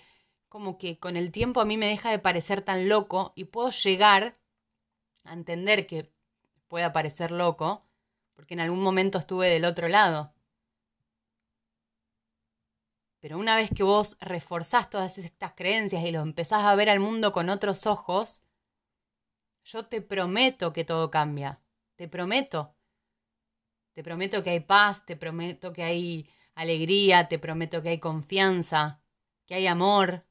como 0.47 0.77
que 0.77 0.99
con 0.99 1.17
el 1.17 1.31
tiempo 1.31 1.61
a 1.61 1.65
mí 1.65 1.77
me 1.77 1.87
deja 1.87 2.11
de 2.11 2.19
parecer 2.19 2.61
tan 2.61 2.89
loco 2.89 3.33
y 3.35 3.45
puedo 3.45 3.69
llegar 3.71 4.33
a 5.23 5.33
entender 5.33 5.87
que 5.87 6.11
pueda 6.67 6.93
parecer 6.93 7.31
loco, 7.31 7.81
porque 8.33 8.53
en 8.53 8.61
algún 8.61 8.81
momento 8.81 9.17
estuve 9.17 9.49
del 9.49 9.65
otro 9.65 9.87
lado. 9.87 10.33
Pero 13.19 13.37
una 13.37 13.55
vez 13.55 13.69
que 13.75 13.83
vos 13.83 14.17
reforzás 14.19 14.89
todas 14.89 15.17
estas 15.17 15.53
creencias 15.53 16.03
y 16.03 16.11
lo 16.11 16.21
empezás 16.21 16.63
a 16.63 16.75
ver 16.75 16.89
al 16.89 16.99
mundo 16.99 17.31
con 17.31 17.49
otros 17.49 17.87
ojos, 17.87 18.43
yo 19.63 19.83
te 19.83 20.01
prometo 20.01 20.71
que 20.71 20.85
todo 20.85 21.09
cambia. 21.09 21.59
Te 21.95 22.07
prometo. 22.07 22.75
Te 23.93 24.03
prometo 24.03 24.43
que 24.43 24.51
hay 24.51 24.59
paz, 24.59 25.05
te 25.05 25.15
prometo 25.17 25.73
que 25.73 25.83
hay 25.83 26.29
alegría, 26.53 27.27
te 27.27 27.39
prometo 27.39 27.81
que 27.81 27.89
hay 27.89 27.99
confianza, 27.99 29.01
que 29.45 29.55
hay 29.55 29.67
amor, 29.67 30.25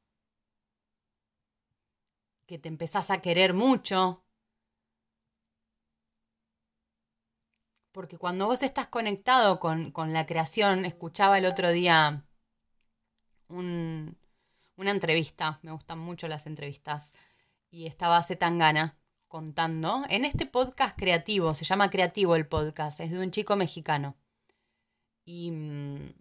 que 2.47 2.59
te 2.59 2.69
empezás 2.69 3.11
a 3.11 3.21
querer 3.21 3.55
mucho. 3.55 4.25
Porque 7.90 8.19
cuando 8.19 8.47
vos 8.47 8.62
estás 8.62 8.87
conectado 8.87 9.59
con, 9.59 9.90
con 9.90 10.12
la 10.12 10.26
creación, 10.26 10.85
escuchaba 10.85 11.38
el 11.38 11.47
otro 11.47 11.73
día 11.73 12.25
una 13.48 14.90
entrevista, 14.90 15.58
me 15.62 15.72
gustan 15.72 15.98
mucho 15.98 16.28
las 16.28 16.46
entrevistas, 16.46 17.12
y 17.70 17.86
estaba 17.86 18.22
Zetangana 18.22 18.96
contando 19.28 20.04
en 20.08 20.24
este 20.24 20.46
podcast 20.46 20.98
creativo, 20.98 21.54
se 21.54 21.64
llama 21.64 21.90
Creativo 21.90 22.36
el 22.36 22.46
podcast, 22.46 23.00
es 23.00 23.10
de 23.10 23.18
un 23.18 23.30
chico 23.30 23.56
mexicano. 23.56 24.16
Y, 25.24 25.50
mm, 25.50 26.12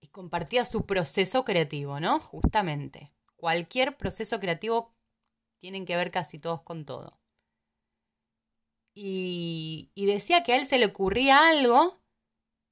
y 0.00 0.08
compartía 0.08 0.64
su 0.64 0.84
proceso 0.84 1.44
creativo, 1.44 2.00
¿no? 2.00 2.20
Justamente. 2.20 3.08
Cualquier 3.36 3.96
proceso 3.96 4.38
creativo 4.40 4.94
tienen 5.60 5.86
que 5.86 5.96
ver 5.96 6.10
casi 6.10 6.38
todos 6.38 6.62
con 6.62 6.84
todo. 6.84 7.18
Y, 8.94 9.90
y, 9.94 10.06
decía 10.06 10.42
que 10.42 10.52
a 10.52 10.56
él 10.56 10.66
se 10.66 10.78
le 10.78 10.86
ocurría 10.86 11.48
algo 11.48 11.98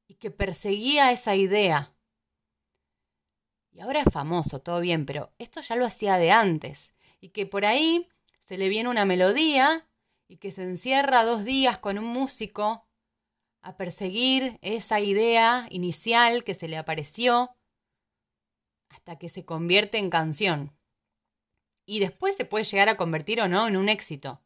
y 0.07 0.15
que 0.15 0.31
perseguía 0.31 1.13
esa 1.13 1.35
idea. 1.35 1.95
Y 3.73 3.81
ahora 3.81 4.01
es 4.01 4.13
famoso, 4.13 4.61
todo 4.61 4.81
bien, 4.81 5.07
pero 5.07 5.33
esto 5.39 5.61
ya 5.61 5.77
lo 5.77 5.87
hacía 5.87 6.19
de 6.19 6.31
antes. 6.33 6.95
Y 7.21 7.31
que 7.31 7.47
por 7.47 7.65
ahí 7.65 8.09
se 8.41 8.59
le 8.59 8.69
viene 8.69 8.89
una 8.89 9.05
melodía 9.05 9.87
y 10.29 10.39
que 10.39 10.51
se 10.51 10.63
encierra 10.65 11.25
dos 11.25 11.45
días 11.45 11.79
con 11.79 11.99
un 11.99 12.07
músico 12.07 12.87
a 13.63 13.77
perseguir 13.77 14.59
esa 14.63 15.01
idea 15.01 15.67
inicial 15.71 16.45
que 16.45 16.55
se 16.55 16.69
le 16.69 16.79
apareció 16.79 17.57
hasta 18.89 19.19
que 19.19 19.29
se 19.29 19.45
convierte 19.45 19.99
en 19.99 20.11
canción. 20.11 20.77
Y 21.87 22.01
después 22.01 22.37
se 22.37 22.45
puede 22.45 22.65
llegar 22.65 22.89
a 22.89 22.97
convertir 22.97 23.41
o 23.41 23.49
no 23.49 23.69
en 23.69 23.77
un 23.77 23.89
éxito. 23.89 24.41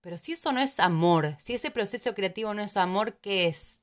Pero 0.00 0.18
si 0.18 0.32
eso 0.32 0.52
no 0.52 0.60
es 0.60 0.80
amor, 0.80 1.34
si 1.38 1.54
ese 1.54 1.70
proceso 1.70 2.14
creativo 2.14 2.52
no 2.54 2.62
es 2.62 2.76
amor, 2.76 3.18
¿qué 3.20 3.46
es? 3.46 3.82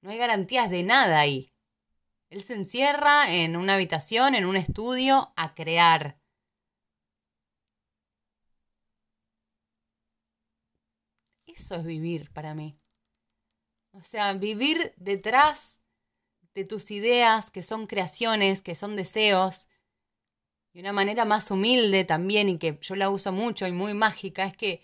No 0.00 0.10
hay 0.10 0.18
garantías 0.18 0.70
de 0.70 0.82
nada 0.82 1.18
ahí. 1.18 1.52
Él 2.30 2.42
se 2.42 2.54
encierra 2.54 3.32
en 3.32 3.56
una 3.56 3.74
habitación, 3.74 4.34
en 4.34 4.46
un 4.46 4.56
estudio, 4.56 5.32
a 5.36 5.54
crear. 5.54 6.18
Eso 11.46 11.76
es 11.76 11.84
vivir 11.84 12.30
para 12.32 12.54
mí. 12.54 12.78
O 13.92 14.02
sea, 14.02 14.34
vivir 14.34 14.92
detrás 14.96 15.80
de 16.54 16.64
tus 16.64 16.90
ideas, 16.90 17.50
que 17.50 17.62
son 17.62 17.86
creaciones, 17.86 18.60
que 18.60 18.74
son 18.74 18.96
deseos, 18.96 19.68
y 20.72 20.80
una 20.80 20.92
manera 20.92 21.24
más 21.24 21.50
humilde 21.50 22.04
también, 22.04 22.48
y 22.48 22.58
que 22.58 22.78
yo 22.82 22.96
la 22.96 23.08
uso 23.08 23.32
mucho 23.32 23.66
y 23.66 23.72
muy 23.72 23.94
mágica, 23.94 24.44
es 24.44 24.56
que 24.56 24.82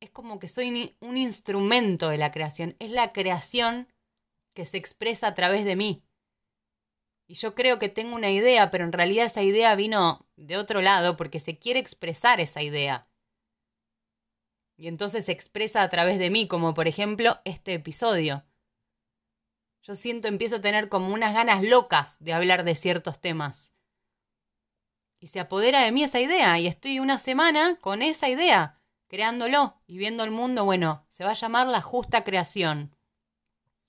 es 0.00 0.10
como 0.10 0.40
que 0.40 0.48
soy 0.48 0.96
un 1.00 1.16
instrumento 1.16 2.08
de 2.08 2.16
la 2.16 2.32
creación. 2.32 2.74
Es 2.80 2.90
la 2.90 3.12
creación 3.12 3.86
que 4.54 4.64
se 4.64 4.76
expresa 4.76 5.28
a 5.28 5.34
través 5.34 5.64
de 5.64 5.76
mí. 5.76 6.02
Y 7.32 7.36
yo 7.36 7.54
creo 7.54 7.78
que 7.78 7.88
tengo 7.88 8.14
una 8.14 8.30
idea, 8.30 8.70
pero 8.70 8.84
en 8.84 8.92
realidad 8.92 9.24
esa 9.24 9.42
idea 9.42 9.74
vino 9.74 10.28
de 10.36 10.58
otro 10.58 10.82
lado 10.82 11.16
porque 11.16 11.40
se 11.40 11.58
quiere 11.58 11.80
expresar 11.80 12.40
esa 12.40 12.60
idea. 12.60 13.08
Y 14.76 14.86
entonces 14.86 15.24
se 15.24 15.32
expresa 15.32 15.82
a 15.82 15.88
través 15.88 16.18
de 16.18 16.28
mí, 16.28 16.46
como 16.46 16.74
por 16.74 16.88
ejemplo 16.88 17.40
este 17.46 17.72
episodio. 17.72 18.44
Yo 19.82 19.94
siento, 19.94 20.28
empiezo 20.28 20.56
a 20.56 20.60
tener 20.60 20.90
como 20.90 21.14
unas 21.14 21.32
ganas 21.32 21.62
locas 21.62 22.22
de 22.22 22.34
hablar 22.34 22.64
de 22.64 22.74
ciertos 22.74 23.18
temas. 23.18 23.72
Y 25.18 25.28
se 25.28 25.40
apodera 25.40 25.80
de 25.80 25.90
mí 25.90 26.02
esa 26.02 26.20
idea 26.20 26.58
y 26.58 26.66
estoy 26.66 27.00
una 27.00 27.16
semana 27.16 27.78
con 27.80 28.02
esa 28.02 28.28
idea, 28.28 28.78
creándolo 29.08 29.80
y 29.86 29.96
viendo 29.96 30.22
el 30.22 30.32
mundo, 30.32 30.66
bueno, 30.66 31.06
se 31.08 31.24
va 31.24 31.30
a 31.30 31.40
llamar 31.40 31.66
la 31.66 31.80
justa 31.80 32.24
creación. 32.24 32.94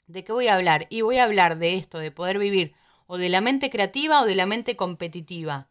¿De 0.07 0.23
qué 0.23 0.31
voy 0.31 0.47
a 0.47 0.55
hablar? 0.55 0.87
Y 0.89 1.01
voy 1.01 1.17
a 1.17 1.25
hablar 1.25 1.57
de 1.57 1.75
esto, 1.75 1.99
de 1.99 2.09
poder 2.09 2.39
vivir 2.39 2.73
o 3.07 3.17
de 3.17 3.29
la 3.29 3.41
mente 3.41 3.69
creativa 3.69 4.21
o 4.21 4.25
de 4.25 4.35
la 4.35 4.45
mente 4.45 4.75
competitiva. 4.75 5.69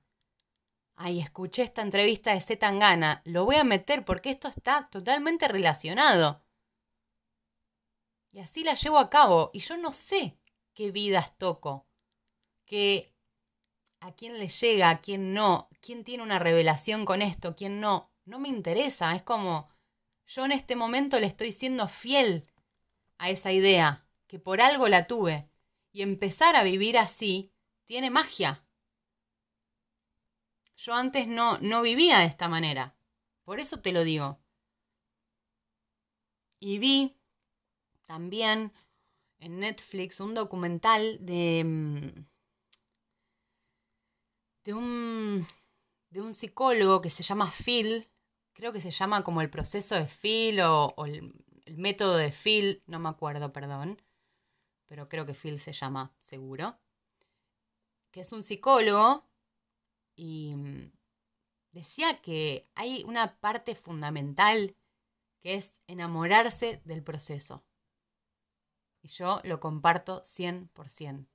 Ay, 0.94 1.20
escuché 1.20 1.62
esta 1.62 1.82
entrevista 1.82 2.32
de 2.32 2.40
Z 2.40 2.58
Tangana, 2.58 3.22
lo 3.24 3.44
voy 3.44 3.56
a 3.56 3.64
meter 3.64 4.04
porque 4.04 4.30
esto 4.30 4.48
está 4.48 4.88
totalmente 4.90 5.48
relacionado. 5.48 6.42
Y 8.32 8.40
así 8.40 8.64
la 8.64 8.74
llevo 8.74 8.98
a 8.98 9.10
cabo. 9.10 9.50
Y 9.52 9.60
yo 9.60 9.76
no 9.76 9.92
sé 9.92 10.38
qué 10.74 10.90
vidas 10.90 11.36
toco, 11.36 11.86
que 12.64 13.12
a 14.00 14.12
quién 14.12 14.38
le 14.38 14.48
llega, 14.48 14.90
a 14.90 15.00
quién 15.00 15.34
no, 15.34 15.68
quién 15.80 16.04
tiene 16.04 16.22
una 16.22 16.38
revelación 16.38 17.04
con 17.04 17.22
esto, 17.22 17.54
quién 17.56 17.80
no. 17.80 18.10
No 18.24 18.38
me 18.38 18.48
interesa, 18.48 19.14
es 19.14 19.22
como 19.22 19.68
yo 20.26 20.44
en 20.44 20.52
este 20.52 20.76
momento 20.76 21.18
le 21.20 21.26
estoy 21.26 21.52
siendo 21.52 21.88
fiel 21.88 22.48
a 23.18 23.30
esa 23.30 23.52
idea, 23.52 24.06
que 24.26 24.38
por 24.38 24.60
algo 24.60 24.88
la 24.88 25.06
tuve 25.06 25.51
y 25.92 26.02
empezar 26.02 26.56
a 26.56 26.64
vivir 26.64 26.96
así 26.98 27.52
tiene 27.84 28.10
magia. 28.10 28.64
Yo 30.76 30.94
antes 30.94 31.28
no, 31.28 31.58
no 31.58 31.82
vivía 31.82 32.20
de 32.20 32.26
esta 32.26 32.48
manera. 32.48 32.96
Por 33.44 33.60
eso 33.60 33.80
te 33.80 33.92
lo 33.92 34.02
digo. 34.02 34.40
Y 36.58 36.78
vi 36.78 37.14
también 38.04 38.72
en 39.38 39.60
Netflix 39.60 40.20
un 40.20 40.34
documental 40.34 41.18
de, 41.20 41.62
mm, 41.64 42.24
de, 44.64 44.74
un, 44.74 45.46
de 46.10 46.20
un 46.22 46.32
psicólogo 46.32 47.02
que 47.02 47.10
se 47.10 47.22
llama 47.22 47.50
Phil. 47.50 48.08
Creo 48.54 48.72
que 48.72 48.80
se 48.80 48.90
llama 48.90 49.22
como 49.22 49.42
el 49.42 49.50
proceso 49.50 49.94
de 49.94 50.06
Phil 50.06 50.60
o, 50.62 50.94
el, 51.04 51.34
el 51.66 51.78
método 51.78 52.16
de 52.16 52.32
Phil, 52.32 52.82
no 52.86 52.98
me 52.98 53.08
acuerdo, 53.08 53.52
perdón 53.52 54.00
pero 54.92 55.08
creo 55.08 55.24
que 55.24 55.32
Phil 55.32 55.58
se 55.58 55.72
llama 55.72 56.12
seguro, 56.20 56.78
que 58.10 58.20
es 58.20 58.30
un 58.30 58.42
psicólogo 58.42 59.26
y 60.14 60.54
mm, 60.54 60.92
decía 61.70 62.20
que 62.20 62.68
hay 62.74 63.02
una 63.04 63.40
parte 63.40 63.74
fundamental 63.74 64.76
que 65.40 65.54
es 65.54 65.72
enamorarse 65.86 66.82
del 66.84 67.02
proceso. 67.02 67.64
Y 69.00 69.08
yo 69.08 69.40
lo 69.44 69.60
comparto 69.60 70.20
100%. 70.20 71.26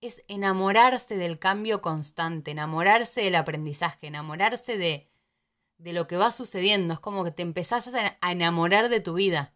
Es 0.00 0.24
enamorarse 0.26 1.16
del 1.16 1.38
cambio 1.38 1.80
constante, 1.80 2.50
enamorarse 2.50 3.20
del 3.20 3.36
aprendizaje, 3.36 4.08
enamorarse 4.08 4.76
de, 4.76 5.08
de 5.78 5.92
lo 5.92 6.08
que 6.08 6.16
va 6.16 6.32
sucediendo. 6.32 6.94
Es 6.94 7.00
como 7.00 7.22
que 7.22 7.30
te 7.30 7.42
empezás 7.42 7.86
a 7.94 8.32
enamorar 8.32 8.88
de 8.88 9.00
tu 9.00 9.14
vida 9.14 9.55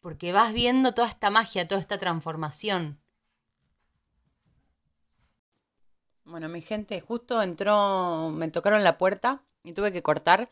porque 0.00 0.32
vas 0.32 0.52
viendo 0.52 0.92
toda 0.92 1.08
esta 1.08 1.30
magia, 1.30 1.66
toda 1.66 1.80
esta 1.80 1.98
transformación. 1.98 3.00
Bueno, 6.24 6.48
mi 6.48 6.60
gente, 6.60 7.00
justo 7.00 7.42
entró, 7.42 8.30
me 8.30 8.50
tocaron 8.50 8.84
la 8.84 8.98
puerta 8.98 9.42
y 9.62 9.72
tuve 9.72 9.92
que 9.92 10.02
cortar, 10.02 10.48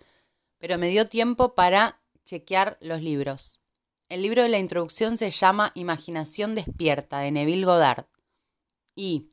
pero 0.59 0.78
me 0.78 0.88
dio 0.88 1.04
tiempo 1.04 1.54
para 1.54 2.00
chequear 2.24 2.78
los 2.80 3.02
libros. 3.02 3.61
El 4.09 4.22
libro 4.22 4.42
de 4.42 4.48
la 4.48 4.59
introducción 4.59 5.18
se 5.18 5.30
llama 5.30 5.72
Imaginación 5.74 6.54
despierta 6.54 7.18
de 7.18 7.30
Neville 7.30 7.66
Goddard. 7.66 8.06
Y 8.94 9.30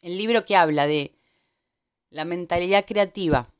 el 0.00 0.16
libro 0.16 0.46
que 0.46 0.56
habla 0.56 0.86
de 0.86 1.18
la 2.08 2.24
mentalidad 2.24 2.86
creativa 2.86 3.52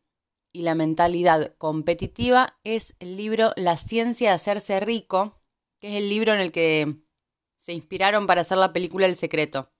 y 0.52 0.62
la 0.62 0.74
mentalidad 0.74 1.54
competitiva 1.58 2.58
es 2.64 2.94
el 3.00 3.16
libro 3.16 3.52
La 3.56 3.76
ciencia 3.76 4.30
de 4.30 4.36
hacerse 4.36 4.80
rico 4.80 5.40
que 5.84 5.90
es 5.90 6.02
el 6.02 6.08
libro 6.08 6.32
en 6.32 6.40
el 6.40 6.50
que 6.50 6.96
se 7.58 7.74
inspiraron 7.74 8.26
para 8.26 8.40
hacer 8.40 8.56
la 8.56 8.72
película 8.72 9.04
El 9.04 9.16
Secreto, 9.16 9.70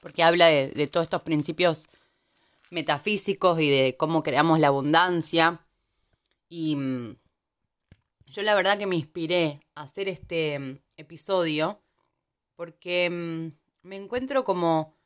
porque 0.00 0.22
habla 0.22 0.46
de, 0.46 0.86
todos 0.86 1.02
estos 1.02 1.22
principios 1.22 1.88
metafísicos 2.70 3.58
y 3.58 3.68
de 3.68 3.96
cómo 3.98 4.22
creamos 4.22 4.60
la 4.60 4.68
abundancia. 4.68 5.66
Y 6.48 6.76
mm, 6.76 7.16
yo 8.26 8.42
la 8.42 8.54
verdad 8.54 8.78
que 8.78 8.86
me 8.86 8.94
inspiré 8.94 9.60
a 9.74 9.82
hacer 9.82 10.08
este 10.08 10.56
mm, 10.60 10.78
episodio 10.96 11.82
porque 12.54 13.10
mm, 13.10 13.88
me 13.88 13.96
encuentro 13.96 14.44
como 14.44 14.96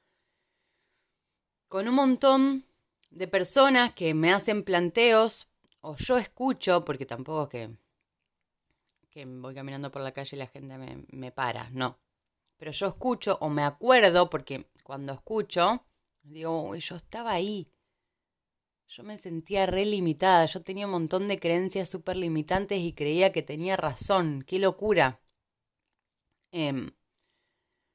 con 1.68 1.88
un 1.88 1.94
montón 1.94 2.66
de 3.08 3.26
personas 3.26 3.94
que 3.94 4.12
me 4.12 4.34
hacen 4.34 4.64
planteos 4.64 5.48
o 5.80 5.96
yo 5.96 6.18
escucho, 6.18 6.84
porque 6.84 7.06
tampoco 7.06 7.44
es 7.44 7.48
que 7.48 7.83
que 9.14 9.24
voy 9.24 9.54
caminando 9.54 9.92
por 9.92 10.02
la 10.02 10.12
calle 10.12 10.36
y 10.36 10.38
la 10.40 10.48
gente 10.48 10.76
me, 11.12 11.30
para, 11.30 11.70
no. 11.70 12.00
Pero 12.56 12.72
yo 12.72 12.88
escucho 12.88 13.38
o 13.40 13.48
me 13.48 13.62
acuerdo, 13.62 14.28
porque 14.28 14.66
cuando 14.82 15.12
escucho, 15.12 15.86
digo, 16.24 16.74
yo 16.74 16.96
estaba 16.96 17.30
ahí. 17.30 17.70
Yo 18.88 19.04
me 19.04 19.16
sentía 19.16 19.66
re 19.66 19.84
limitada, 19.86 20.46
yo 20.46 20.62
tenía 20.62 20.86
un 20.86 20.92
montón 20.92 21.28
de 21.28 21.38
creencias 21.38 21.88
súper 21.88 22.16
limitantes 22.16 22.80
y 22.80 22.92
creía 22.92 23.30
que 23.30 23.42
tenía 23.42 23.76
razón. 23.76 24.44
¡Qué 24.46 24.58
locura! 24.58 25.20
Em, 26.50 26.90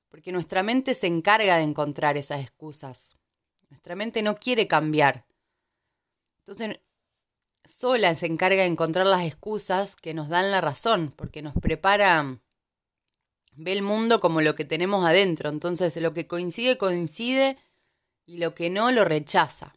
porque 0.08 0.32
nuestra 0.32 0.64
mente 0.64 0.94
se 0.94 1.08
encarga 1.08 1.58
de 1.58 1.64
encontrar 1.64 2.16
esas 2.16 2.40
excusas. 2.40 3.20
Nuestra 3.70 3.96
mente 3.96 4.22
no 4.22 4.36
quiere 4.36 4.68
cambiar. 4.68 5.26
Entonces, 6.40 6.80
sola 7.70 8.16
se 8.16 8.26
encarga 8.26 8.64
de 8.64 8.70
encontrar 8.70 9.06
las 9.06 9.24
excusas 9.24 9.96
que 9.96 10.14
nos 10.14 10.30
dan 10.30 10.52
la 10.52 10.60
razón, 10.60 11.14
porque 11.16 11.42
nos 11.42 11.54
prepara, 11.54 12.42
ve 13.54 13.72
el 13.72 13.84
mundo 13.84 14.20
como 14.20 14.42
lo 14.42 14.56
que 14.56 14.66
tenemos 14.66 15.06
adentro, 15.06 15.50
entonces 15.50 15.96
lo 15.98 16.14
que 16.14 16.28
coincide 16.28 16.78
coincide 16.78 17.58
y 18.26 18.38
lo 18.38 18.56
que 18.56 18.70
no 18.70 18.92
lo 18.92 19.06
rechaza. 19.06 19.74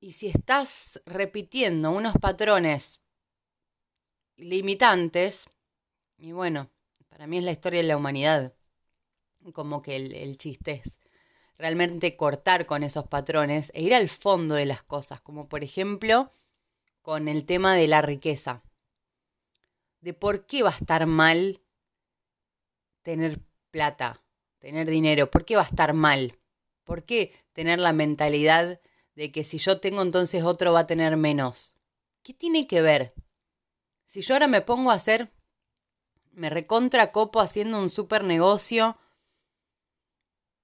Y 0.00 0.12
si 0.12 0.28
estás 0.28 1.02
repitiendo 1.06 1.90
unos 1.90 2.14
patrones 2.20 3.00
limitantes, 4.36 5.46
y 6.16 6.32
bueno, 6.32 6.70
para 7.08 7.26
mí 7.26 7.38
es 7.38 7.44
la 7.44 7.52
historia 7.52 7.80
de 7.80 7.88
la 7.88 7.96
humanidad, 7.96 8.54
como 9.52 9.82
que 9.82 9.96
el, 9.96 10.14
el 10.14 10.36
chiste 10.36 10.82
es 10.84 10.98
realmente 11.58 12.16
cortar 12.16 12.66
con 12.66 12.82
esos 12.82 13.06
patrones 13.06 13.70
e 13.74 13.82
ir 13.82 13.94
al 13.94 14.08
fondo 14.08 14.54
de 14.54 14.66
las 14.66 14.82
cosas, 14.82 15.20
como 15.20 15.48
por 15.48 15.62
ejemplo 15.64 16.30
con 17.02 17.28
el 17.28 17.44
tema 17.46 17.74
de 17.74 17.88
la 17.88 18.02
riqueza, 18.02 18.62
de 20.00 20.14
por 20.14 20.46
qué 20.46 20.62
va 20.62 20.70
a 20.70 20.76
estar 20.76 21.06
mal 21.06 21.60
tener 23.02 23.40
plata, 23.70 24.22
tener 24.58 24.88
dinero, 24.88 25.30
por 25.30 25.44
qué 25.44 25.56
va 25.56 25.62
a 25.62 25.66
estar 25.66 25.92
mal, 25.92 26.38
por 26.84 27.04
qué 27.04 27.32
tener 27.52 27.78
la 27.78 27.92
mentalidad 27.92 28.80
de 29.14 29.30
que 29.30 29.44
si 29.44 29.58
yo 29.58 29.80
tengo 29.80 30.02
entonces 30.02 30.42
otro 30.42 30.72
va 30.72 30.80
a 30.80 30.86
tener 30.86 31.16
menos. 31.16 31.74
¿qué 32.24 32.32
tiene 32.32 32.66
que 32.66 32.82
ver? 32.82 33.14
Si 34.06 34.22
yo 34.22 34.34
ahora 34.34 34.48
me 34.48 34.62
pongo 34.62 34.90
a 34.90 34.94
hacer, 34.94 35.30
me 36.32 36.50
recontra 36.50 37.12
copo 37.12 37.40
haciendo 37.40 37.78
un 37.78 37.90
super 37.90 38.24
negocio 38.24 38.96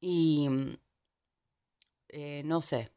y, 0.00 0.48
eh, 2.08 2.42
no 2.44 2.62
sé, 2.62 2.90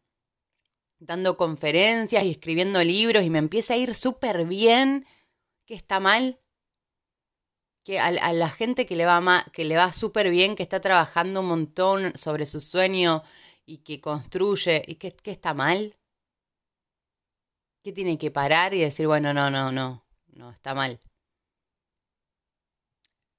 dando 0.99 1.37
conferencias 1.37 2.23
y 2.23 2.31
escribiendo 2.31 2.83
libros 2.83 3.23
y 3.23 3.29
me 3.29 3.39
empieza 3.39 3.73
a 3.73 3.77
ir 3.77 3.93
súper 3.93 4.45
bien, 4.45 5.05
que 5.65 5.75
está 5.75 5.99
mal, 5.99 6.39
que 7.83 7.99
a, 7.99 8.11
la 8.33 8.49
gente 8.49 8.85
que 8.85 8.95
le 8.95 9.05
va 9.05 9.45
que 9.51 9.65
le 9.65 9.75
va 9.75 9.91
súper 9.91 10.29
bien, 10.29 10.55
que 10.55 10.63
está 10.63 10.79
trabajando 10.79 11.41
un 11.41 11.47
montón 11.47 12.17
sobre 12.17 12.45
su 12.45 12.61
sueño 12.61 13.23
y 13.65 13.79
que 13.79 13.99
construye, 14.01 14.83
y 14.87 14.95
que, 14.95 15.15
está 15.25 15.53
mal, 15.53 15.97
que 17.83 17.91
tiene 17.91 18.17
que 18.17 18.31
parar 18.31 18.73
y 18.73 18.79
decir, 18.81 19.07
bueno, 19.07 19.33
no, 19.33 19.49
no, 19.49 19.71
no, 19.71 20.05
no, 20.27 20.51
está 20.51 20.73
mal. 20.73 20.99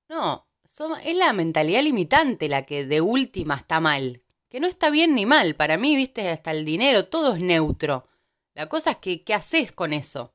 No, 0.09 0.44
es 0.65 1.17
la 1.17 1.33
mentalidad 1.33 1.83
limitante 1.83 2.49
la 2.49 2.63
que 2.63 2.87
de 2.87 3.01
última 3.01 3.55
está 3.57 3.81
mal, 3.81 4.23
que 4.49 4.61
no 4.61 4.67
está 4.67 4.91
bien 4.91 5.15
ni 5.15 5.27
mal, 5.27 5.57
para 5.57 5.77
mí, 5.77 5.95
viste, 5.95 6.29
hasta 6.29 6.51
el 6.51 6.65
dinero, 6.65 7.05
todo 7.05 7.35
es 7.35 7.43
neutro. 7.43 8.09
La 8.55 8.69
cosa 8.69 8.93
es 8.93 8.97
que, 8.99 9.21
¿qué 9.21 9.35
haces 9.35 9.73
con 9.73 9.93
eso? 9.93 10.33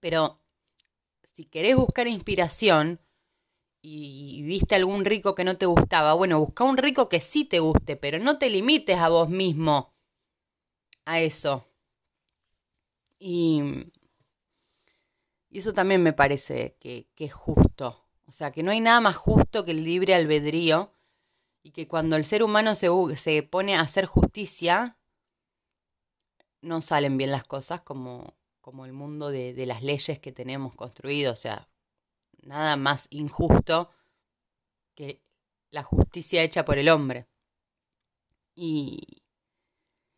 Pero 0.00 0.40
si 1.22 1.44
querés 1.44 1.76
buscar 1.76 2.06
inspiración 2.06 3.00
y 3.82 4.42
viste 4.44 4.76
algún 4.76 5.04
rico 5.04 5.34
que 5.34 5.44
no 5.44 5.56
te 5.56 5.66
gustaba, 5.66 6.14
bueno, 6.14 6.38
busca 6.40 6.64
un 6.64 6.76
rico 6.76 7.08
que 7.08 7.20
sí 7.20 7.44
te 7.44 7.58
guste, 7.58 7.96
pero 7.96 8.18
no 8.18 8.38
te 8.38 8.48
limites 8.50 8.98
a 8.98 9.08
vos 9.08 9.28
mismo 9.28 9.92
a 11.04 11.20
eso. 11.20 11.66
Y, 13.18 13.62
eso 15.50 15.74
también 15.74 16.02
me 16.02 16.12
parece 16.12 16.76
que, 16.80 17.08
que 17.14 17.26
es 17.26 17.34
justo. 17.34 18.01
O 18.32 18.34
sea, 18.34 18.50
que 18.50 18.62
no 18.62 18.70
hay 18.70 18.80
nada 18.80 19.02
más 19.02 19.14
justo 19.14 19.62
que 19.62 19.72
el 19.72 19.84
libre 19.84 20.14
albedrío 20.14 20.90
y 21.62 21.72
que 21.72 21.86
cuando 21.86 22.16
el 22.16 22.24
ser 22.24 22.42
humano 22.42 22.74
se, 22.74 22.88
se 23.14 23.42
pone 23.42 23.74
a 23.76 23.82
hacer 23.82 24.06
justicia, 24.06 24.96
no 26.62 26.80
salen 26.80 27.18
bien 27.18 27.30
las 27.30 27.44
cosas 27.44 27.82
como, 27.82 28.34
como 28.62 28.86
el 28.86 28.94
mundo 28.94 29.28
de, 29.28 29.52
de 29.52 29.66
las 29.66 29.82
leyes 29.82 30.18
que 30.18 30.32
tenemos 30.32 30.74
construido. 30.74 31.30
O 31.30 31.36
sea, 31.36 31.68
nada 32.42 32.76
más 32.76 33.06
injusto 33.10 33.90
que 34.94 35.20
la 35.70 35.82
justicia 35.82 36.42
hecha 36.42 36.64
por 36.64 36.78
el 36.78 36.88
hombre. 36.88 37.28
Y, 38.54 39.24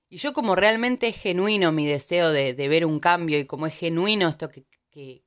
y 0.09 0.19
yo 0.19 0.33
como 0.33 0.55
realmente 0.55 1.09
es 1.09 1.17
genuino 1.17 1.73
mi 1.73 1.85
deseo 1.85 2.31
de, 2.31 2.55
de, 2.55 2.69
ver 2.69 2.87
un 2.87 3.01
cambio 3.01 3.41
y 3.41 3.45
como 3.45 3.67
es 3.67 3.77
genuino 3.77 4.29
esto 4.29 4.49
que, 4.51 4.65
que, 4.89 5.25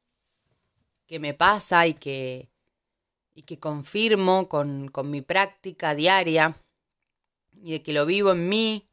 que 1.06 1.20
me 1.20 1.34
pasa 1.34 1.86
y 1.86 1.94
que, 1.96 2.50
y 3.38 3.44
que 3.44 3.60
confirmo 3.60 4.50
con, 4.50 4.88
con, 4.88 5.12
mi 5.12 5.22
práctica 5.22 5.94
diaria 5.94 6.58
y 7.52 7.74
de 7.74 7.84
que 7.84 7.94
lo 7.94 8.08
vivo 8.08 8.32
en 8.32 8.50
mí 8.50 8.90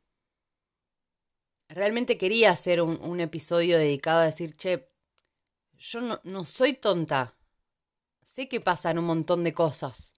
realmente 1.70 2.18
quería 2.18 2.50
hacer 2.50 2.82
un, 2.82 3.20
episodio 3.20 3.78
dedicado 3.78 4.20
a 4.20 4.26
decir, 4.26 4.54
che, 4.54 4.92
yo 5.78 6.02
no, 6.02 6.20
no 6.24 6.44
soy 6.44 6.74
tonta. 6.74 7.34
Sé 8.20 8.46
que 8.46 8.60
pasan 8.60 8.98
un 8.98 9.06
montón 9.06 9.44
de 9.44 9.54
cosas. 9.54 10.12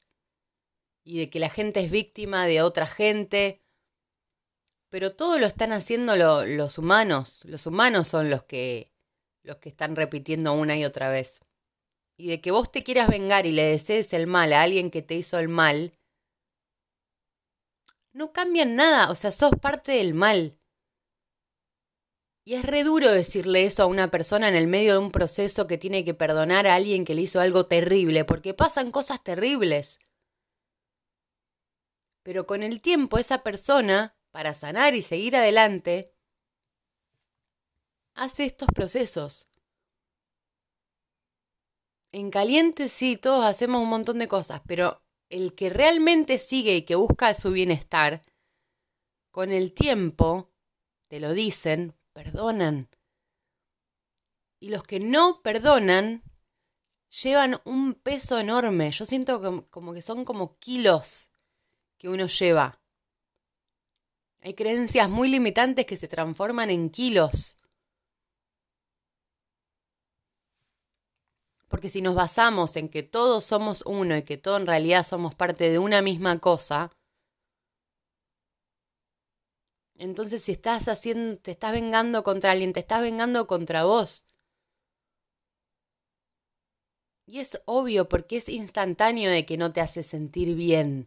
Y 1.05 1.21
de 1.21 1.31
que 1.31 1.39
la 1.39 1.49
gente 1.49 1.79
es 1.79 1.93
víctima 1.93 2.47
de 2.47 2.63
otra 2.63 2.89
gente. 2.89 3.63
Pero 4.89 5.15
todo 5.15 5.39
lo 5.39 5.47
están 5.47 5.71
haciendo 5.71 6.17
los 6.17 6.79
humanos. 6.79 7.43
Los 7.45 7.65
humanos 7.67 8.09
son 8.09 8.29
los 8.29 8.43
que, 8.43 8.93
los 9.45 9.59
que 9.59 9.69
están 9.69 9.95
repitiendo 9.95 10.53
una 10.53 10.77
y 10.77 10.85
otra 10.85 11.11
vez. 11.11 11.46
Y 12.19 12.29
de 12.29 12.41
que 12.41 12.51
vos 12.51 12.71
te 12.71 12.83
quieras 12.83 13.09
vengar 13.09 13.47
y 13.47 13.53
le 13.53 13.65
desees 13.65 14.13
el 14.13 14.27
mal 14.27 14.53
a 14.53 14.63
alguien 14.63 14.91
que 14.91 15.03
te 15.03 15.15
hizo 15.15 15.39
el 15.39 15.49
mal, 15.49 15.93
no 18.13 18.33
cambian 18.33 18.75
nada. 18.77 19.11
O 19.11 19.15
sea, 19.15 19.31
sos 19.31 19.53
parte 19.61 19.93
del 19.93 20.15
mal. 20.15 20.59
Y 22.45 22.55
es 22.55 22.65
re 22.65 22.85
duro 22.85 23.11
decirle 23.11 23.65
eso 23.65 23.83
a 23.83 23.87
una 23.87 24.09
persona 24.11 24.49
en 24.49 24.55
el 24.55 24.69
medio 24.69 24.93
de 24.93 24.99
un 25.01 25.11
proceso 25.11 25.67
que 25.67 25.79
tiene 25.79 26.05
que 26.05 26.15
perdonar 26.15 26.67
a 26.67 26.77
alguien 26.77 27.05
que 27.05 27.15
le 27.15 27.23
hizo 27.23 27.41
algo 27.41 27.67
terrible, 27.67 28.25
porque 28.25 28.55
pasan 28.55 28.91
cosas 28.93 29.23
terribles. 29.23 29.99
Pero 32.23 32.47
con 32.47 32.63
el 32.63 32.81
tiempo 32.81 33.19
esa 33.19 33.43
persona, 33.43 34.17
para 34.31 34.55
sanar 34.55 34.95
y 34.95 35.03
seguir 35.03 35.35
adelante, 35.37 36.15
hace 38.15 38.45
estos 38.45 38.69
procesos. 38.75 39.46
En 42.13 42.31
caliente 42.31 42.89
sí, 42.89 43.17
todos 43.17 43.45
hacemos 43.45 43.83
un 43.83 43.89
montón 43.89 44.19
de 44.19 44.29
cosas, 44.29 44.63
pero 44.67 45.03
el 45.29 45.55
que 45.55 45.69
realmente 45.69 46.39
sigue 46.39 46.77
y 46.77 46.83
que 46.83 46.95
busca 46.95 47.35
su 47.35 47.51
bienestar, 47.51 48.23
con 49.31 49.51
el 49.51 49.75
tiempo, 49.75 50.51
te 51.09 51.21
lo 51.21 51.33
dicen, 51.33 51.95
perdonan. 52.13 52.89
Y 54.59 54.71
los 54.71 54.83
que 54.83 54.99
no 54.99 55.43
perdonan 55.43 56.23
llevan 57.11 57.61
un 57.65 57.95
peso 57.95 58.39
enorme. 58.39 58.91
Yo 58.91 59.05
siento 59.05 59.65
como 59.71 59.93
que 59.93 60.01
son 60.01 60.25
como 60.25 60.59
kilos 60.59 61.31
que 61.99 62.09
uno 62.09 62.27
lleva. 62.27 62.81
Hay 64.41 64.55
creencias 64.55 65.11
muy 65.11 65.29
limitantes 65.29 65.87
que 65.87 65.97
se 65.97 66.09
transforman 66.09 66.71
en 66.71 66.89
kilos. 66.91 67.59
Porque 71.69 71.89
si 71.89 72.01
nos 72.03 72.15
basamos 72.15 72.77
en 72.77 72.89
que 72.89 73.03
todos 73.03 73.45
somos 73.45 73.83
uno 73.87 74.17
y 74.17 74.23
que 74.23 74.37
todos 74.37 74.61
en 74.61 74.67
realidad 74.67 75.03
somos 75.05 75.35
parte 75.35 75.71
de 75.71 75.79
una 75.79 76.01
misma 76.03 76.39
cosa, 76.39 76.91
entonces, 79.99 80.43
si 80.43 80.53
estás 80.53 80.89
haciendo, 80.89 81.39
te 81.39 81.53
estás 81.53 81.73
vengando 81.73 82.23
contra 82.23 82.53
alguien, 82.53 82.73
te 82.73 82.81
estás 82.81 83.03
vengando 83.03 83.47
contra 83.47 83.85
vos. 83.85 84.25
Y 87.29 87.41
es 87.41 87.61
obvio 87.67 88.09
porque 88.09 88.37
es 88.39 88.49
instantáneo 88.49 89.31
de 89.31 89.45
que 89.47 89.57
no 89.57 89.71
te 89.71 89.81
hace 89.81 90.03
sentir 90.03 90.55
bien. 90.55 91.07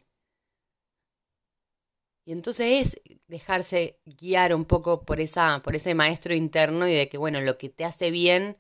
Y 2.26 2.32
entonces 2.32 2.96
es 2.96 3.02
dejarse 3.28 4.00
guiar 4.06 4.54
un 4.54 4.66
poco 4.66 5.04
por, 5.04 5.20
esa, 5.20 5.62
por 5.64 5.76
ese 5.76 5.96
maestro 5.96 6.34
interno 6.36 6.88
y 6.88 6.94
de 6.94 7.10
que, 7.10 7.18
bueno, 7.18 7.42
lo 7.42 7.58
que 7.58 7.70
te 7.70 7.86
hace 7.86 8.12
bien, 8.12 8.58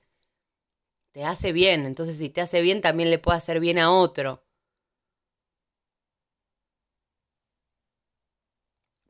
te 1.11 1.23
hace 1.23 1.51
bien. 1.51 1.85
Entonces, 1.85 2.17
si 2.17 2.29
te 2.29 2.41
hace 2.41 2.61
bien, 2.61 2.81
también 2.81 3.11
le 3.11 3.19
puede 3.19 3.37
hacer 3.37 3.59
bien 3.59 3.77
a 3.79 3.91
otro. 3.91 4.43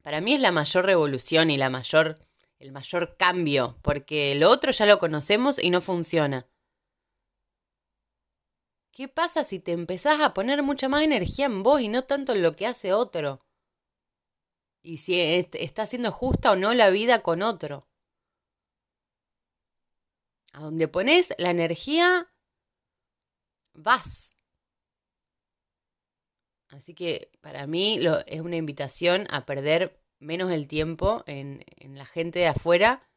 Para 0.04 0.20
mí 0.20 0.34
es 0.34 0.42
la 0.42 0.52
mayor 0.52 0.86
revolución 0.86 1.50
y 1.52 1.58
la 1.58 1.70
mayor, 1.70 2.20
el 2.60 2.74
mayor 2.74 3.14
cambio, 3.18 3.78
porque 3.82 4.36
lo 4.36 4.50
otro 4.50 4.72
ya 4.74 4.86
lo 4.86 5.00
conocemos 5.00 5.58
y 5.58 5.70
no 5.70 5.80
funciona. 5.80 6.48
¿Qué 8.92 9.08
pasa 9.08 9.44
si 9.44 9.60
te 9.60 9.72
empezás 9.72 10.20
a 10.20 10.36
poner 10.36 10.62
mucha 10.62 10.88
más 10.90 11.02
energía 11.04 11.48
en 11.48 11.64
vos 11.64 11.82
y 11.82 11.88
no 11.88 12.04
tanto 12.04 12.34
en 12.34 12.44
lo 12.44 12.52
que 12.54 12.68
hace 12.68 12.94
otro? 12.94 13.42
Y 14.84 14.98
si 14.98 15.20
está 15.22 15.86
siendo 15.88 16.12
justa 16.12 16.52
o 16.52 16.56
no 16.56 16.74
la 16.74 16.90
vida 16.90 17.22
con 17.22 17.42
otro. 17.42 17.89
A 20.54 20.62
donde 20.62 20.88
pones 20.88 21.34
la 21.38 21.52
energía, 21.52 22.32
vas. 23.74 24.38
Así 26.70 26.94
que 26.94 27.32
para 27.42 27.66
mí 27.68 28.00
lo, 28.00 28.20
es 28.26 28.42
una 28.42 28.58
invitación 28.58 29.28
a 29.30 29.46
perder 29.46 30.00
menos 30.20 30.52
el 30.52 30.68
tiempo 30.68 31.24
en, 31.26 31.64
en 31.78 31.98
la 31.98 32.06
gente 32.06 32.40
de 32.40 32.48
afuera 32.48 33.08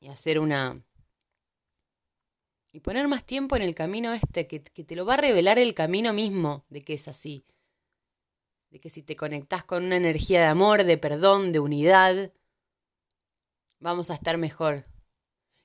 y 0.00 0.08
hacer 0.08 0.38
una... 0.38 0.84
Y 2.74 2.80
poner 2.80 3.06
más 3.06 3.24
tiempo 3.24 3.54
en 3.54 3.62
el 3.62 3.74
camino 3.74 4.12
este, 4.14 4.46
que, 4.46 4.62
que 4.62 4.82
te 4.82 4.96
lo 4.96 5.04
va 5.04 5.14
a 5.14 5.18
revelar 5.18 5.58
el 5.58 5.74
camino 5.74 6.12
mismo 6.12 6.64
de 6.70 6.80
que 6.80 6.94
es 6.94 7.06
así. 7.06 7.44
De 8.70 8.80
que 8.80 8.88
si 8.88 9.02
te 9.02 9.14
conectás 9.14 9.62
con 9.64 9.84
una 9.84 9.96
energía 9.96 10.40
de 10.40 10.46
amor, 10.46 10.84
de 10.84 10.96
perdón, 10.96 11.52
de 11.52 11.60
unidad, 11.60 12.32
vamos 13.78 14.10
a 14.10 14.14
estar 14.14 14.38
mejor. 14.38 14.84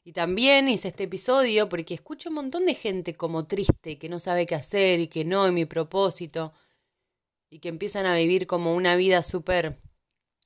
Y 0.08 0.14
también 0.14 0.70
hice 0.70 0.88
este 0.88 1.04
episodio 1.04 1.68
porque 1.68 1.94
escucho 1.94 2.30
un 2.30 2.36
montón 2.36 2.66
de 2.66 2.76
gente 2.76 3.18
como 3.18 3.46
triste, 3.46 4.00
que 4.00 4.08
no 4.08 4.20
sabe 4.20 4.46
qué 4.46 4.56
hacer 4.56 5.02
y 5.02 5.08
que 5.10 5.26
no 5.26 5.46
es 5.46 5.52
mi 5.52 5.66
propósito, 5.66 6.54
y 7.50 7.60
que 7.60 7.68
empiezan 7.68 8.06
a 8.06 8.16
vivir 8.16 8.48
como 8.48 8.74
una 8.74 8.96
vida 8.96 9.22
súper 9.22 9.82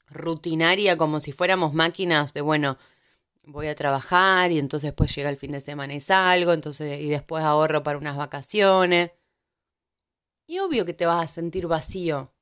rutinaria, 0.08 0.97
como 0.97 1.19
si 1.19 1.32
fuéramos 1.32 1.76
máquinas 1.76 2.34
de, 2.34 2.41
bueno, 2.41 2.80
voy 3.43 3.67
a 3.67 3.76
trabajar 3.76 4.52
y 4.52 4.58
entonces 4.58 4.88
después 4.88 5.15
llega 5.15 5.30
el 5.30 5.38
fin 5.38 5.52
de 5.52 5.62
semana 5.62 5.93
y 5.93 6.00
salgo, 6.00 6.54
entonces 6.54 7.00
y 7.00 7.10
después 7.10 7.43
ahorro 7.43 7.84
para 7.84 8.00
unas 8.00 8.17
vacaciones. 8.17 9.12
Y 10.47 10.58
obvio 10.58 10.86
que 10.86 10.93
te 10.95 11.06
vas 11.06 11.24
a 11.24 11.28
sentir 11.28 11.67
vacío. 11.67 12.34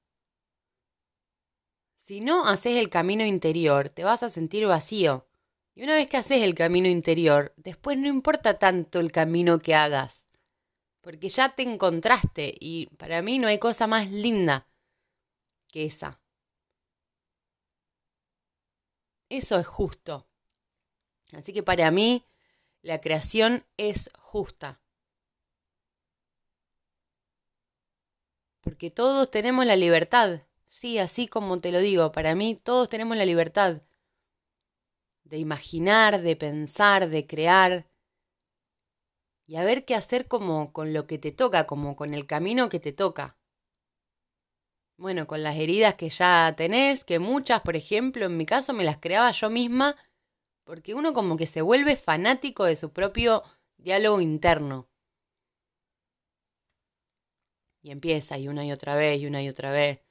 Si 1.95 2.21
no 2.21 2.47
haces 2.47 2.77
el 2.77 2.89
camino 2.89 3.25
interior, 3.25 3.89
te 3.89 4.05
vas 4.05 4.23
a 4.23 4.29
sentir 4.29 4.65
vacío 4.67 5.28
Y 5.79 5.83
una 5.83 5.93
vez 5.93 6.09
que 6.09 6.17
haces 6.17 6.43
el 6.43 6.55
camino 6.55 6.89
interior, 6.89 7.53
después 7.55 7.97
no 7.97 8.09
importa 8.09 8.59
tanto 8.59 8.99
el 8.99 9.13
camino 9.13 9.59
que 9.59 9.75
hagas, 9.75 10.27
porque 10.99 11.29
ya 11.29 11.55
te 11.55 11.63
encontraste 11.63 12.53
y 12.59 12.87
para 12.97 13.21
mí 13.21 13.39
no 13.39 13.47
hay 13.47 13.59
cosa 13.59 13.87
más 13.87 14.11
linda 14.11 14.67
que 15.69 15.85
esa. 15.85 16.19
Eso 19.29 19.57
es 19.57 19.67
justo. 19.67 20.27
Así 21.31 21.53
que 21.53 21.63
para 21.63 21.89
mí 21.91 22.25
la 22.81 22.99
creación 22.99 23.63
es 23.77 24.09
justa. 24.19 24.81
Porque 28.59 28.91
todos 28.91 29.31
tenemos 29.31 29.65
la 29.65 29.77
libertad. 29.77 30.41
Sí, 30.67 30.97
así 30.97 31.29
como 31.29 31.57
te 31.57 31.71
lo 31.71 31.79
digo, 31.79 32.11
para 32.11 32.35
mí 32.35 32.57
todos 32.57 32.89
tenemos 32.89 33.15
la 33.15 33.23
libertad 33.23 33.81
de 35.29 35.37
imaginar, 35.37 36.21
de 36.21 36.35
pensar, 36.35 37.09
de 37.09 37.27
crear 37.27 37.85
y 39.45 39.55
a 39.55 39.63
ver 39.63 39.85
qué 39.85 39.95
hacer 39.95 40.27
como 40.27 40.73
con 40.73 40.91
lo 40.93 41.05
que 41.07 41.17
te 41.17 41.31
toca, 41.31 41.65
como 41.65 41.95
con 41.95 42.13
el 42.13 42.25
camino 42.25 42.69
que 42.69 42.79
te 42.79 42.93
toca. 42.93 43.37
Bueno, 44.97 45.27
con 45.27 45.43
las 45.43 45.55
heridas 45.55 45.95
que 45.95 46.09
ya 46.09 46.53
tenés, 46.57 47.03
que 47.03 47.19
muchas, 47.19 47.61
por 47.61 47.75
ejemplo, 47.75 48.25
en 48.25 48.37
mi 48.37 48.45
caso 48.45 48.73
me 48.73 48.83
las 48.83 48.97
creaba 48.97 49.31
yo 49.31 49.49
misma, 49.49 49.95
porque 50.65 50.93
uno 50.93 51.13
como 51.13 51.37
que 51.37 51.47
se 51.47 51.61
vuelve 51.61 51.95
fanático 51.95 52.65
de 52.65 52.75
su 52.75 52.91
propio 52.91 53.43
diálogo 53.77 54.19
interno. 54.19 54.89
Y 57.81 57.91
empieza 57.91 58.37
y 58.37 58.47
una 58.47 58.65
y 58.65 58.71
otra 58.71 58.95
vez 58.95 59.21
y 59.21 59.25
una 59.25 59.41
y 59.41 59.49
otra 59.49 59.71
vez. 59.71 60.01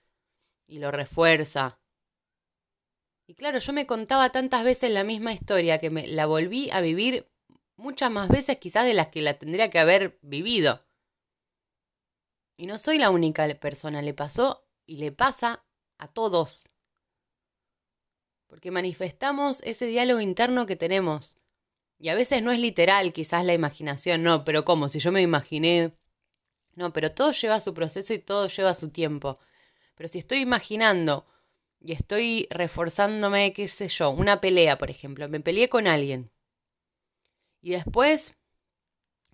Y 0.67 0.79
lo 0.79 0.91
refuerza. 0.91 1.79
Y 3.29 3.35
claro, 3.35 3.59
yo 3.59 3.75
me 3.75 3.87
contaba 3.87 4.31
tantas 4.31 4.65
veces 4.65 4.91
la 4.91 5.05
misma 5.05 5.35
historia 5.35 5.77
que 5.77 5.91
me 5.91 6.07
la 6.07 6.25
volví 6.25 6.71
a 6.71 6.81
vivir 6.81 7.31
muchas 7.77 8.11
más 8.11 8.31
veces 8.31 8.57
quizás 8.57 8.87
de 8.87 8.95
las 8.95 9.09
que 9.09 9.21
la 9.21 9.39
tendría 9.39 9.69
que 9.69 9.79
haber 9.79 10.19
vivido. 10.23 10.79
Y 12.57 12.67
no 12.67 12.79
soy 12.79 12.97
la 12.97 13.11
única 13.11 13.47
persona, 13.61 14.01
le 14.01 14.15
pasó 14.15 14.67
y 14.87 14.97
le 14.97 15.13
pasa 15.13 15.63
a 15.99 16.09
todos. 16.09 16.71
Porque 18.47 18.71
manifestamos 18.71 19.61
ese 19.61 19.85
diálogo 19.85 20.21
interno 20.21 20.65
que 20.65 20.77
tenemos. 20.77 21.37
Y 21.99 22.09
a 22.09 22.15
veces 22.15 22.43
no 22.43 22.51
es 22.51 22.59
literal, 22.59 23.13
quizás 23.13 23.45
la 23.45 23.53
imaginación, 23.53 24.23
no, 24.23 24.43
pero 24.43 24.65
¿cómo? 24.65 24.89
Si 24.89 25.01
yo 25.01 25.13
me 25.13 25.21
imaginé 25.21 25.93
no, 26.77 26.95
pero 26.95 27.13
todo 27.13 27.33
lleva 27.33 27.61
su 27.61 27.75
proceso 27.75 28.15
y 28.15 28.21
todo 28.21 28.49
lleva 28.49 28.73
su 28.73 28.89
tiempo. 28.89 29.39
Pero 29.97 30.09
si 30.09 30.21
estoy 30.21 30.39
imaginando 30.39 31.27
y 31.81 31.93
estoy 31.93 32.47
reforzándome, 32.51 33.53
qué 33.53 33.69
sé 33.69 33.89
yo, 33.89 34.11
una 34.11 34.41
pelea, 34.41 34.79
por 34.79 34.91
ejemplo, 34.91 35.29
me 35.29 35.41
peleé 35.41 35.69
con 35.69 35.87
alguien. 35.87 36.31
Y 37.61 37.71
después 37.71 38.37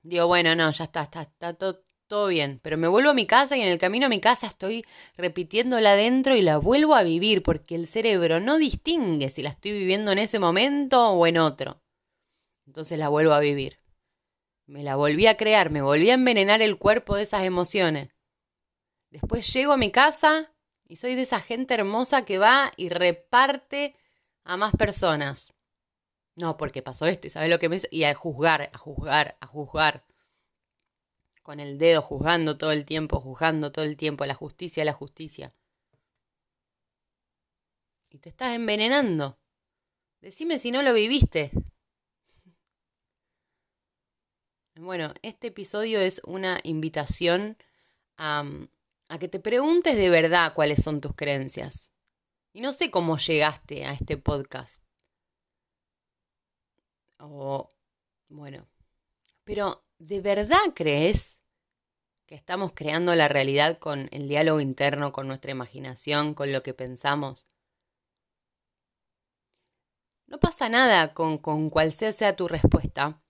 digo, 0.03 0.27
bueno, 0.27 0.55
no, 0.55 0.71
ya 0.71 0.85
está, 0.85 1.03
está, 1.03 1.23
está 1.23 1.55
todo, 1.55 1.85
todo 2.07 2.29
bien. 2.29 2.61
Pero 2.63 2.77
me 2.77 2.89
vuelvo 2.89 3.11
a 3.11 3.15
mi 3.15 3.27
casa 3.27 3.57
y 3.57 3.63
en 3.63 3.69
el 3.69 3.79
camino 3.79 4.07
a 4.07 4.11
mi 4.11 4.21
casa 4.21 4.47
estoy 4.47 4.85
repitiéndola 5.17 5.93
adentro 5.93 6.37
y 6.37 6.43
la 6.43 6.59
vuelvo 6.59 6.95
a 6.95 7.03
vivir 7.03 7.43
porque 7.43 7.75
el 7.75 7.87
cerebro 7.87 8.41
no 8.41 8.59
distingue 8.59 9.31
si 9.31 9.43
la 9.43 9.51
estoy 9.51 9.73
viviendo 9.73 10.13
en 10.13 10.19
ese 10.19 10.39
momento 10.39 11.11
o 11.11 11.27
en 11.27 11.39
otro. 11.39 11.83
Entonces 12.67 12.99
la 12.99 13.09
vuelvo 13.09 13.33
a 13.33 13.41
vivir. 13.41 13.79
Me 14.67 14.83
la 14.83 14.97
volví 14.97 15.27
a 15.27 15.37
crear, 15.37 15.71
me 15.71 15.83
volví 15.83 16.09
a 16.11 16.15
envenenar 16.15 16.63
el 16.63 16.79
cuerpo 16.79 17.17
de 17.17 17.25
esas 17.25 17.45
emociones. 17.45 18.09
Después 19.11 19.53
llego 19.53 19.73
a 19.73 19.77
mi 19.77 19.91
casa 19.91 20.54
y 20.87 20.97
soy 20.97 21.15
de 21.15 21.23
esa 21.23 21.41
gente 21.41 21.75
hermosa 21.75 22.25
que 22.25 22.39
va 22.39 22.71
y 22.77 22.89
reparte 22.89 23.97
a 24.45 24.57
más 24.57 24.73
personas. 24.77 25.55
No, 26.37 26.57
porque 26.57 26.83
pasó 26.83 27.07
esto 27.07 27.27
y 27.27 27.31
sabes 27.31 27.49
lo 27.49 27.59
que 27.59 27.69
me 27.69 27.77
hizo. 27.77 27.87
Y 27.91 28.05
a 28.05 28.15
juzgar, 28.15 28.71
a 28.73 28.79
juzgar, 28.79 29.37
a 29.41 29.47
juzgar. 29.47 30.05
Con 31.43 31.61
el 31.61 31.79
dedo 31.79 32.03
juzgando 32.03 32.59
todo 32.59 32.73
el 32.73 32.85
tiempo, 32.85 33.21
juzgando 33.21 33.71
todo 33.71 33.85
el 33.85 33.97
tiempo. 33.97 34.27
La 34.27 34.35
justicia, 34.35 34.85
la 34.85 34.93
justicia. 34.93 35.55
Y 38.11 38.19
te 38.19 38.29
estás 38.29 38.55
envenenando. 38.55 39.39
Decime 40.21 40.59
si 40.59 40.71
no 40.71 40.83
lo 40.83 40.93
viviste. 40.93 41.51
Bueno, 44.77 45.15
este 45.23 45.47
episodio 45.47 46.01
es 46.01 46.21
una 46.25 46.59
invitación 46.65 47.57
a, 48.17 48.43
a, 49.09 49.19
que 49.19 49.29
te 49.29 49.41
preguntes 49.41 49.97
de 49.97 50.11
verdad 50.11 50.55
cuáles 50.55 50.83
son 50.83 51.01
tus 51.01 51.15
creencias. 51.15 51.91
Y 52.53 52.61
no 52.61 52.73
sé 52.73 52.91
cómo 52.91 53.19
llegaste 53.19 53.85
a 53.85 53.93
este 53.93 54.17
podcast. 54.17 54.83
O, 57.19 57.69
bueno, 58.29 58.69
pero 59.45 59.85
¿de 59.99 60.21
verdad 60.21 60.59
crees 60.75 61.43
que 62.27 62.35
estamos 62.35 62.73
creando 62.75 63.15
la 63.15 63.29
realidad 63.29 63.79
con 63.79 64.09
el 64.13 64.29
diálogo 64.29 64.61
interno, 64.61 65.13
con 65.13 65.27
nuestra 65.27 65.51
imaginación, 65.51 66.35
con 66.35 66.53
lo 66.53 66.63
que 66.63 66.75
pensamos? 66.75 67.47
No 70.27 70.39
pasa 70.39 70.69
nada 70.69 71.15
con, 71.15 71.39
con 71.39 71.71
cual 71.71 71.93
sea, 71.93 72.13
sea 72.13 72.37
tu 72.37 72.49
respuesta 72.49 73.21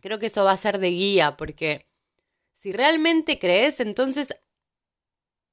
creo 0.00 0.18
que 0.18 0.26
eso 0.26 0.44
va 0.44 0.52
a 0.52 0.56
ser 0.56 0.78
de 0.78 0.90
guía, 0.90 1.36
porque 1.36 1.86
si 2.52 2.72
realmente 2.72 3.38
crees, 3.38 3.80
entonces 3.80 4.34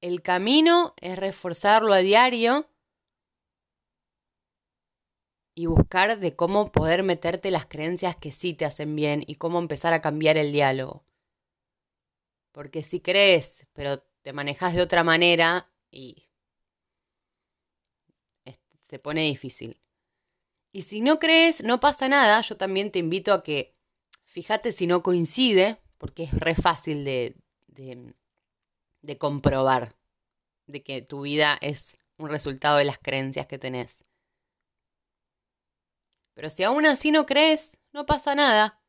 el 0.08 0.22
camino 0.22 0.94
es 1.02 1.18
reforzarlo 1.18 1.94
a 1.94 2.00
diario 2.00 2.66
y 5.56 5.66
buscar 5.66 6.20
de 6.20 6.36
cómo 6.36 6.72
poder 6.72 7.04
meterte 7.04 7.50
las 7.50 7.66
creencias 7.66 8.16
que 8.16 8.32
sí 8.32 8.54
te 8.54 8.66
hacen 8.66 8.96
bien 8.96 9.24
y 9.26 9.36
cómo 9.36 9.58
empezar 9.58 9.94
a 9.94 10.02
cambiar 10.02 10.38
el 10.38 10.52
diálogo. 10.52 11.06
Porque 12.52 12.84
si 12.84 13.00
crees, 13.00 13.68
pero 13.74 14.04
te 14.22 14.34
manejas 14.34 14.76
de 14.76 14.82
otra 14.82 15.04
manera 15.04 15.72
y 15.90 16.30
se 18.82 19.00
pone 19.00 19.22
difícil. 19.22 19.80
Y 20.72 20.84
si 20.84 21.02
no 21.02 21.18
crees, 21.18 21.64
no 21.64 21.80
pasa 21.80 22.08
nada, 22.08 22.42
yo 22.42 22.58
también 22.58 22.92
te 22.92 23.00
invito 23.00 23.34
a 23.34 23.44
que 23.44 23.76
Fíjate 24.36 24.74
si 24.74 24.86
no 24.86 25.02
coincide, 25.02 25.80
porque 25.98 26.24
es 26.24 26.34
re 26.34 26.56
fácil 26.56 27.06
de, 27.06 27.38
de, 27.68 28.14
comprobar 29.18 29.96
de 30.68 30.84
que 30.84 31.02
tu 31.02 31.22
vida 31.22 31.58
es 31.62 31.98
un 32.18 32.30
resultado 32.30 32.78
de 32.78 32.86
las 32.86 32.98
creencias 32.98 33.48
que 33.48 33.60
tenés. 33.60 34.04
Pero 36.34 36.50
si 36.50 36.64
aún 36.64 36.86
así 36.86 37.12
no 37.12 37.26
crees, 37.26 37.80
no 37.94 38.06
pasa 38.06 38.36
nada. 38.36 38.82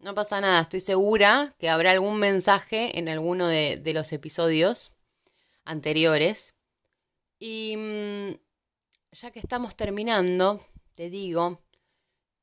No 0.00 0.14
pasa 0.14 0.40
nada, 0.40 0.60
estoy 0.60 0.80
segura 0.80 1.54
que 1.58 1.68
habrá 1.68 1.90
algún 1.92 2.18
mensaje 2.18 2.98
en 2.98 3.08
alguno 3.08 3.48
de, 3.48 3.78
de 3.82 3.92
los 3.94 4.12
episodios 4.12 4.94
anteriores. 5.64 6.54
Y 7.38 7.76
mm, 7.76 8.34
ya 9.12 9.30
que 9.30 9.38
estamos 9.40 9.76
terminando, 9.76 10.60
te 10.92 11.10
digo 11.10 11.60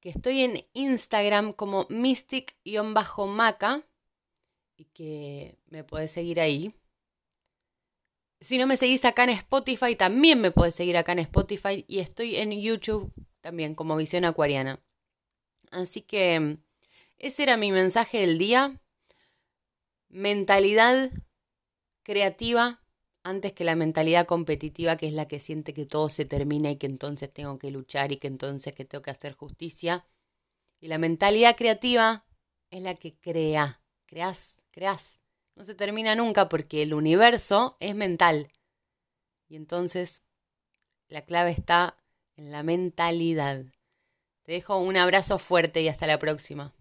que 0.01 0.09
estoy 0.09 0.41
en 0.41 0.67
Instagram 0.73 1.53
como 1.53 1.85
mystic-maca 1.89 3.83
y 4.77 4.85
que 4.85 5.57
me 5.67 5.83
puedes 5.83 6.11
seguir 6.11 6.39
ahí. 6.39 6.73
Si 8.39 8.57
no 8.57 8.67
me 8.67 8.77
seguís 8.77 9.05
acá 9.05 9.23
en 9.23 9.31
Spotify, 9.31 9.95
también 9.95 10.41
me 10.41 10.51
puedes 10.51 10.75
seguir 10.75 10.97
acá 10.97 11.13
en 11.13 11.19
Spotify 11.19 11.85
y 11.87 11.99
estoy 11.99 12.35
en 12.35 12.51
YouTube 12.51 13.11
también 13.41 13.75
como 13.75 13.95
Visión 13.95 14.25
Acuariana. 14.25 14.79
Así 15.71 16.01
que 16.01 16.57
ese 17.17 17.43
era 17.43 17.57
mi 17.57 17.71
mensaje 17.71 18.19
del 18.19 18.37
día. 18.37 18.79
Mentalidad 20.09 21.11
creativa 22.03 22.81
antes 23.23 23.53
que 23.53 23.63
la 23.63 23.75
mentalidad 23.75 24.27
competitiva, 24.27 24.97
que 24.97 25.07
es 25.07 25.13
la 25.13 25.27
que 25.27 25.39
siente 25.39 25.73
que 25.73 25.85
todo 25.85 26.09
se 26.09 26.25
termina 26.25 26.69
y 26.69 26.77
que 26.77 26.85
entonces 26.85 27.29
tengo 27.31 27.57
que 27.57 27.71
luchar 27.71 28.11
y 28.11 28.17
que 28.17 28.27
entonces 28.27 28.75
que 28.75 28.85
tengo 28.85 29.01
que 29.01 29.11
hacer 29.11 29.33
justicia. 29.33 30.05
Y 30.79 30.87
la 30.87 30.99
mentalidad 30.99 31.57
creativa 31.57 32.25
es 32.69 32.83
la 32.83 32.93
que 32.95 33.15
crea, 33.15 33.81
creas, 34.05 34.57
creas. 34.75 35.21
No 35.55 35.63
se 35.63 35.73
termina 35.73 36.15
nunca 36.15 36.49
porque 36.49 36.83
el 36.83 36.93
universo 36.93 37.77
es 37.79 37.95
mental. 37.95 38.49
Y 39.47 39.55
entonces 39.55 40.23
la 41.07 41.23
clave 41.23 41.51
está 41.51 41.97
en 42.35 42.51
la 42.51 42.61
mentalidad. 42.61 43.63
Te 44.43 44.51
dejo 44.51 44.77
un 44.77 44.97
abrazo 44.97 45.39
fuerte 45.39 45.81
y 45.81 45.87
hasta 45.87 46.07
la 46.07 46.19
próxima. 46.19 46.75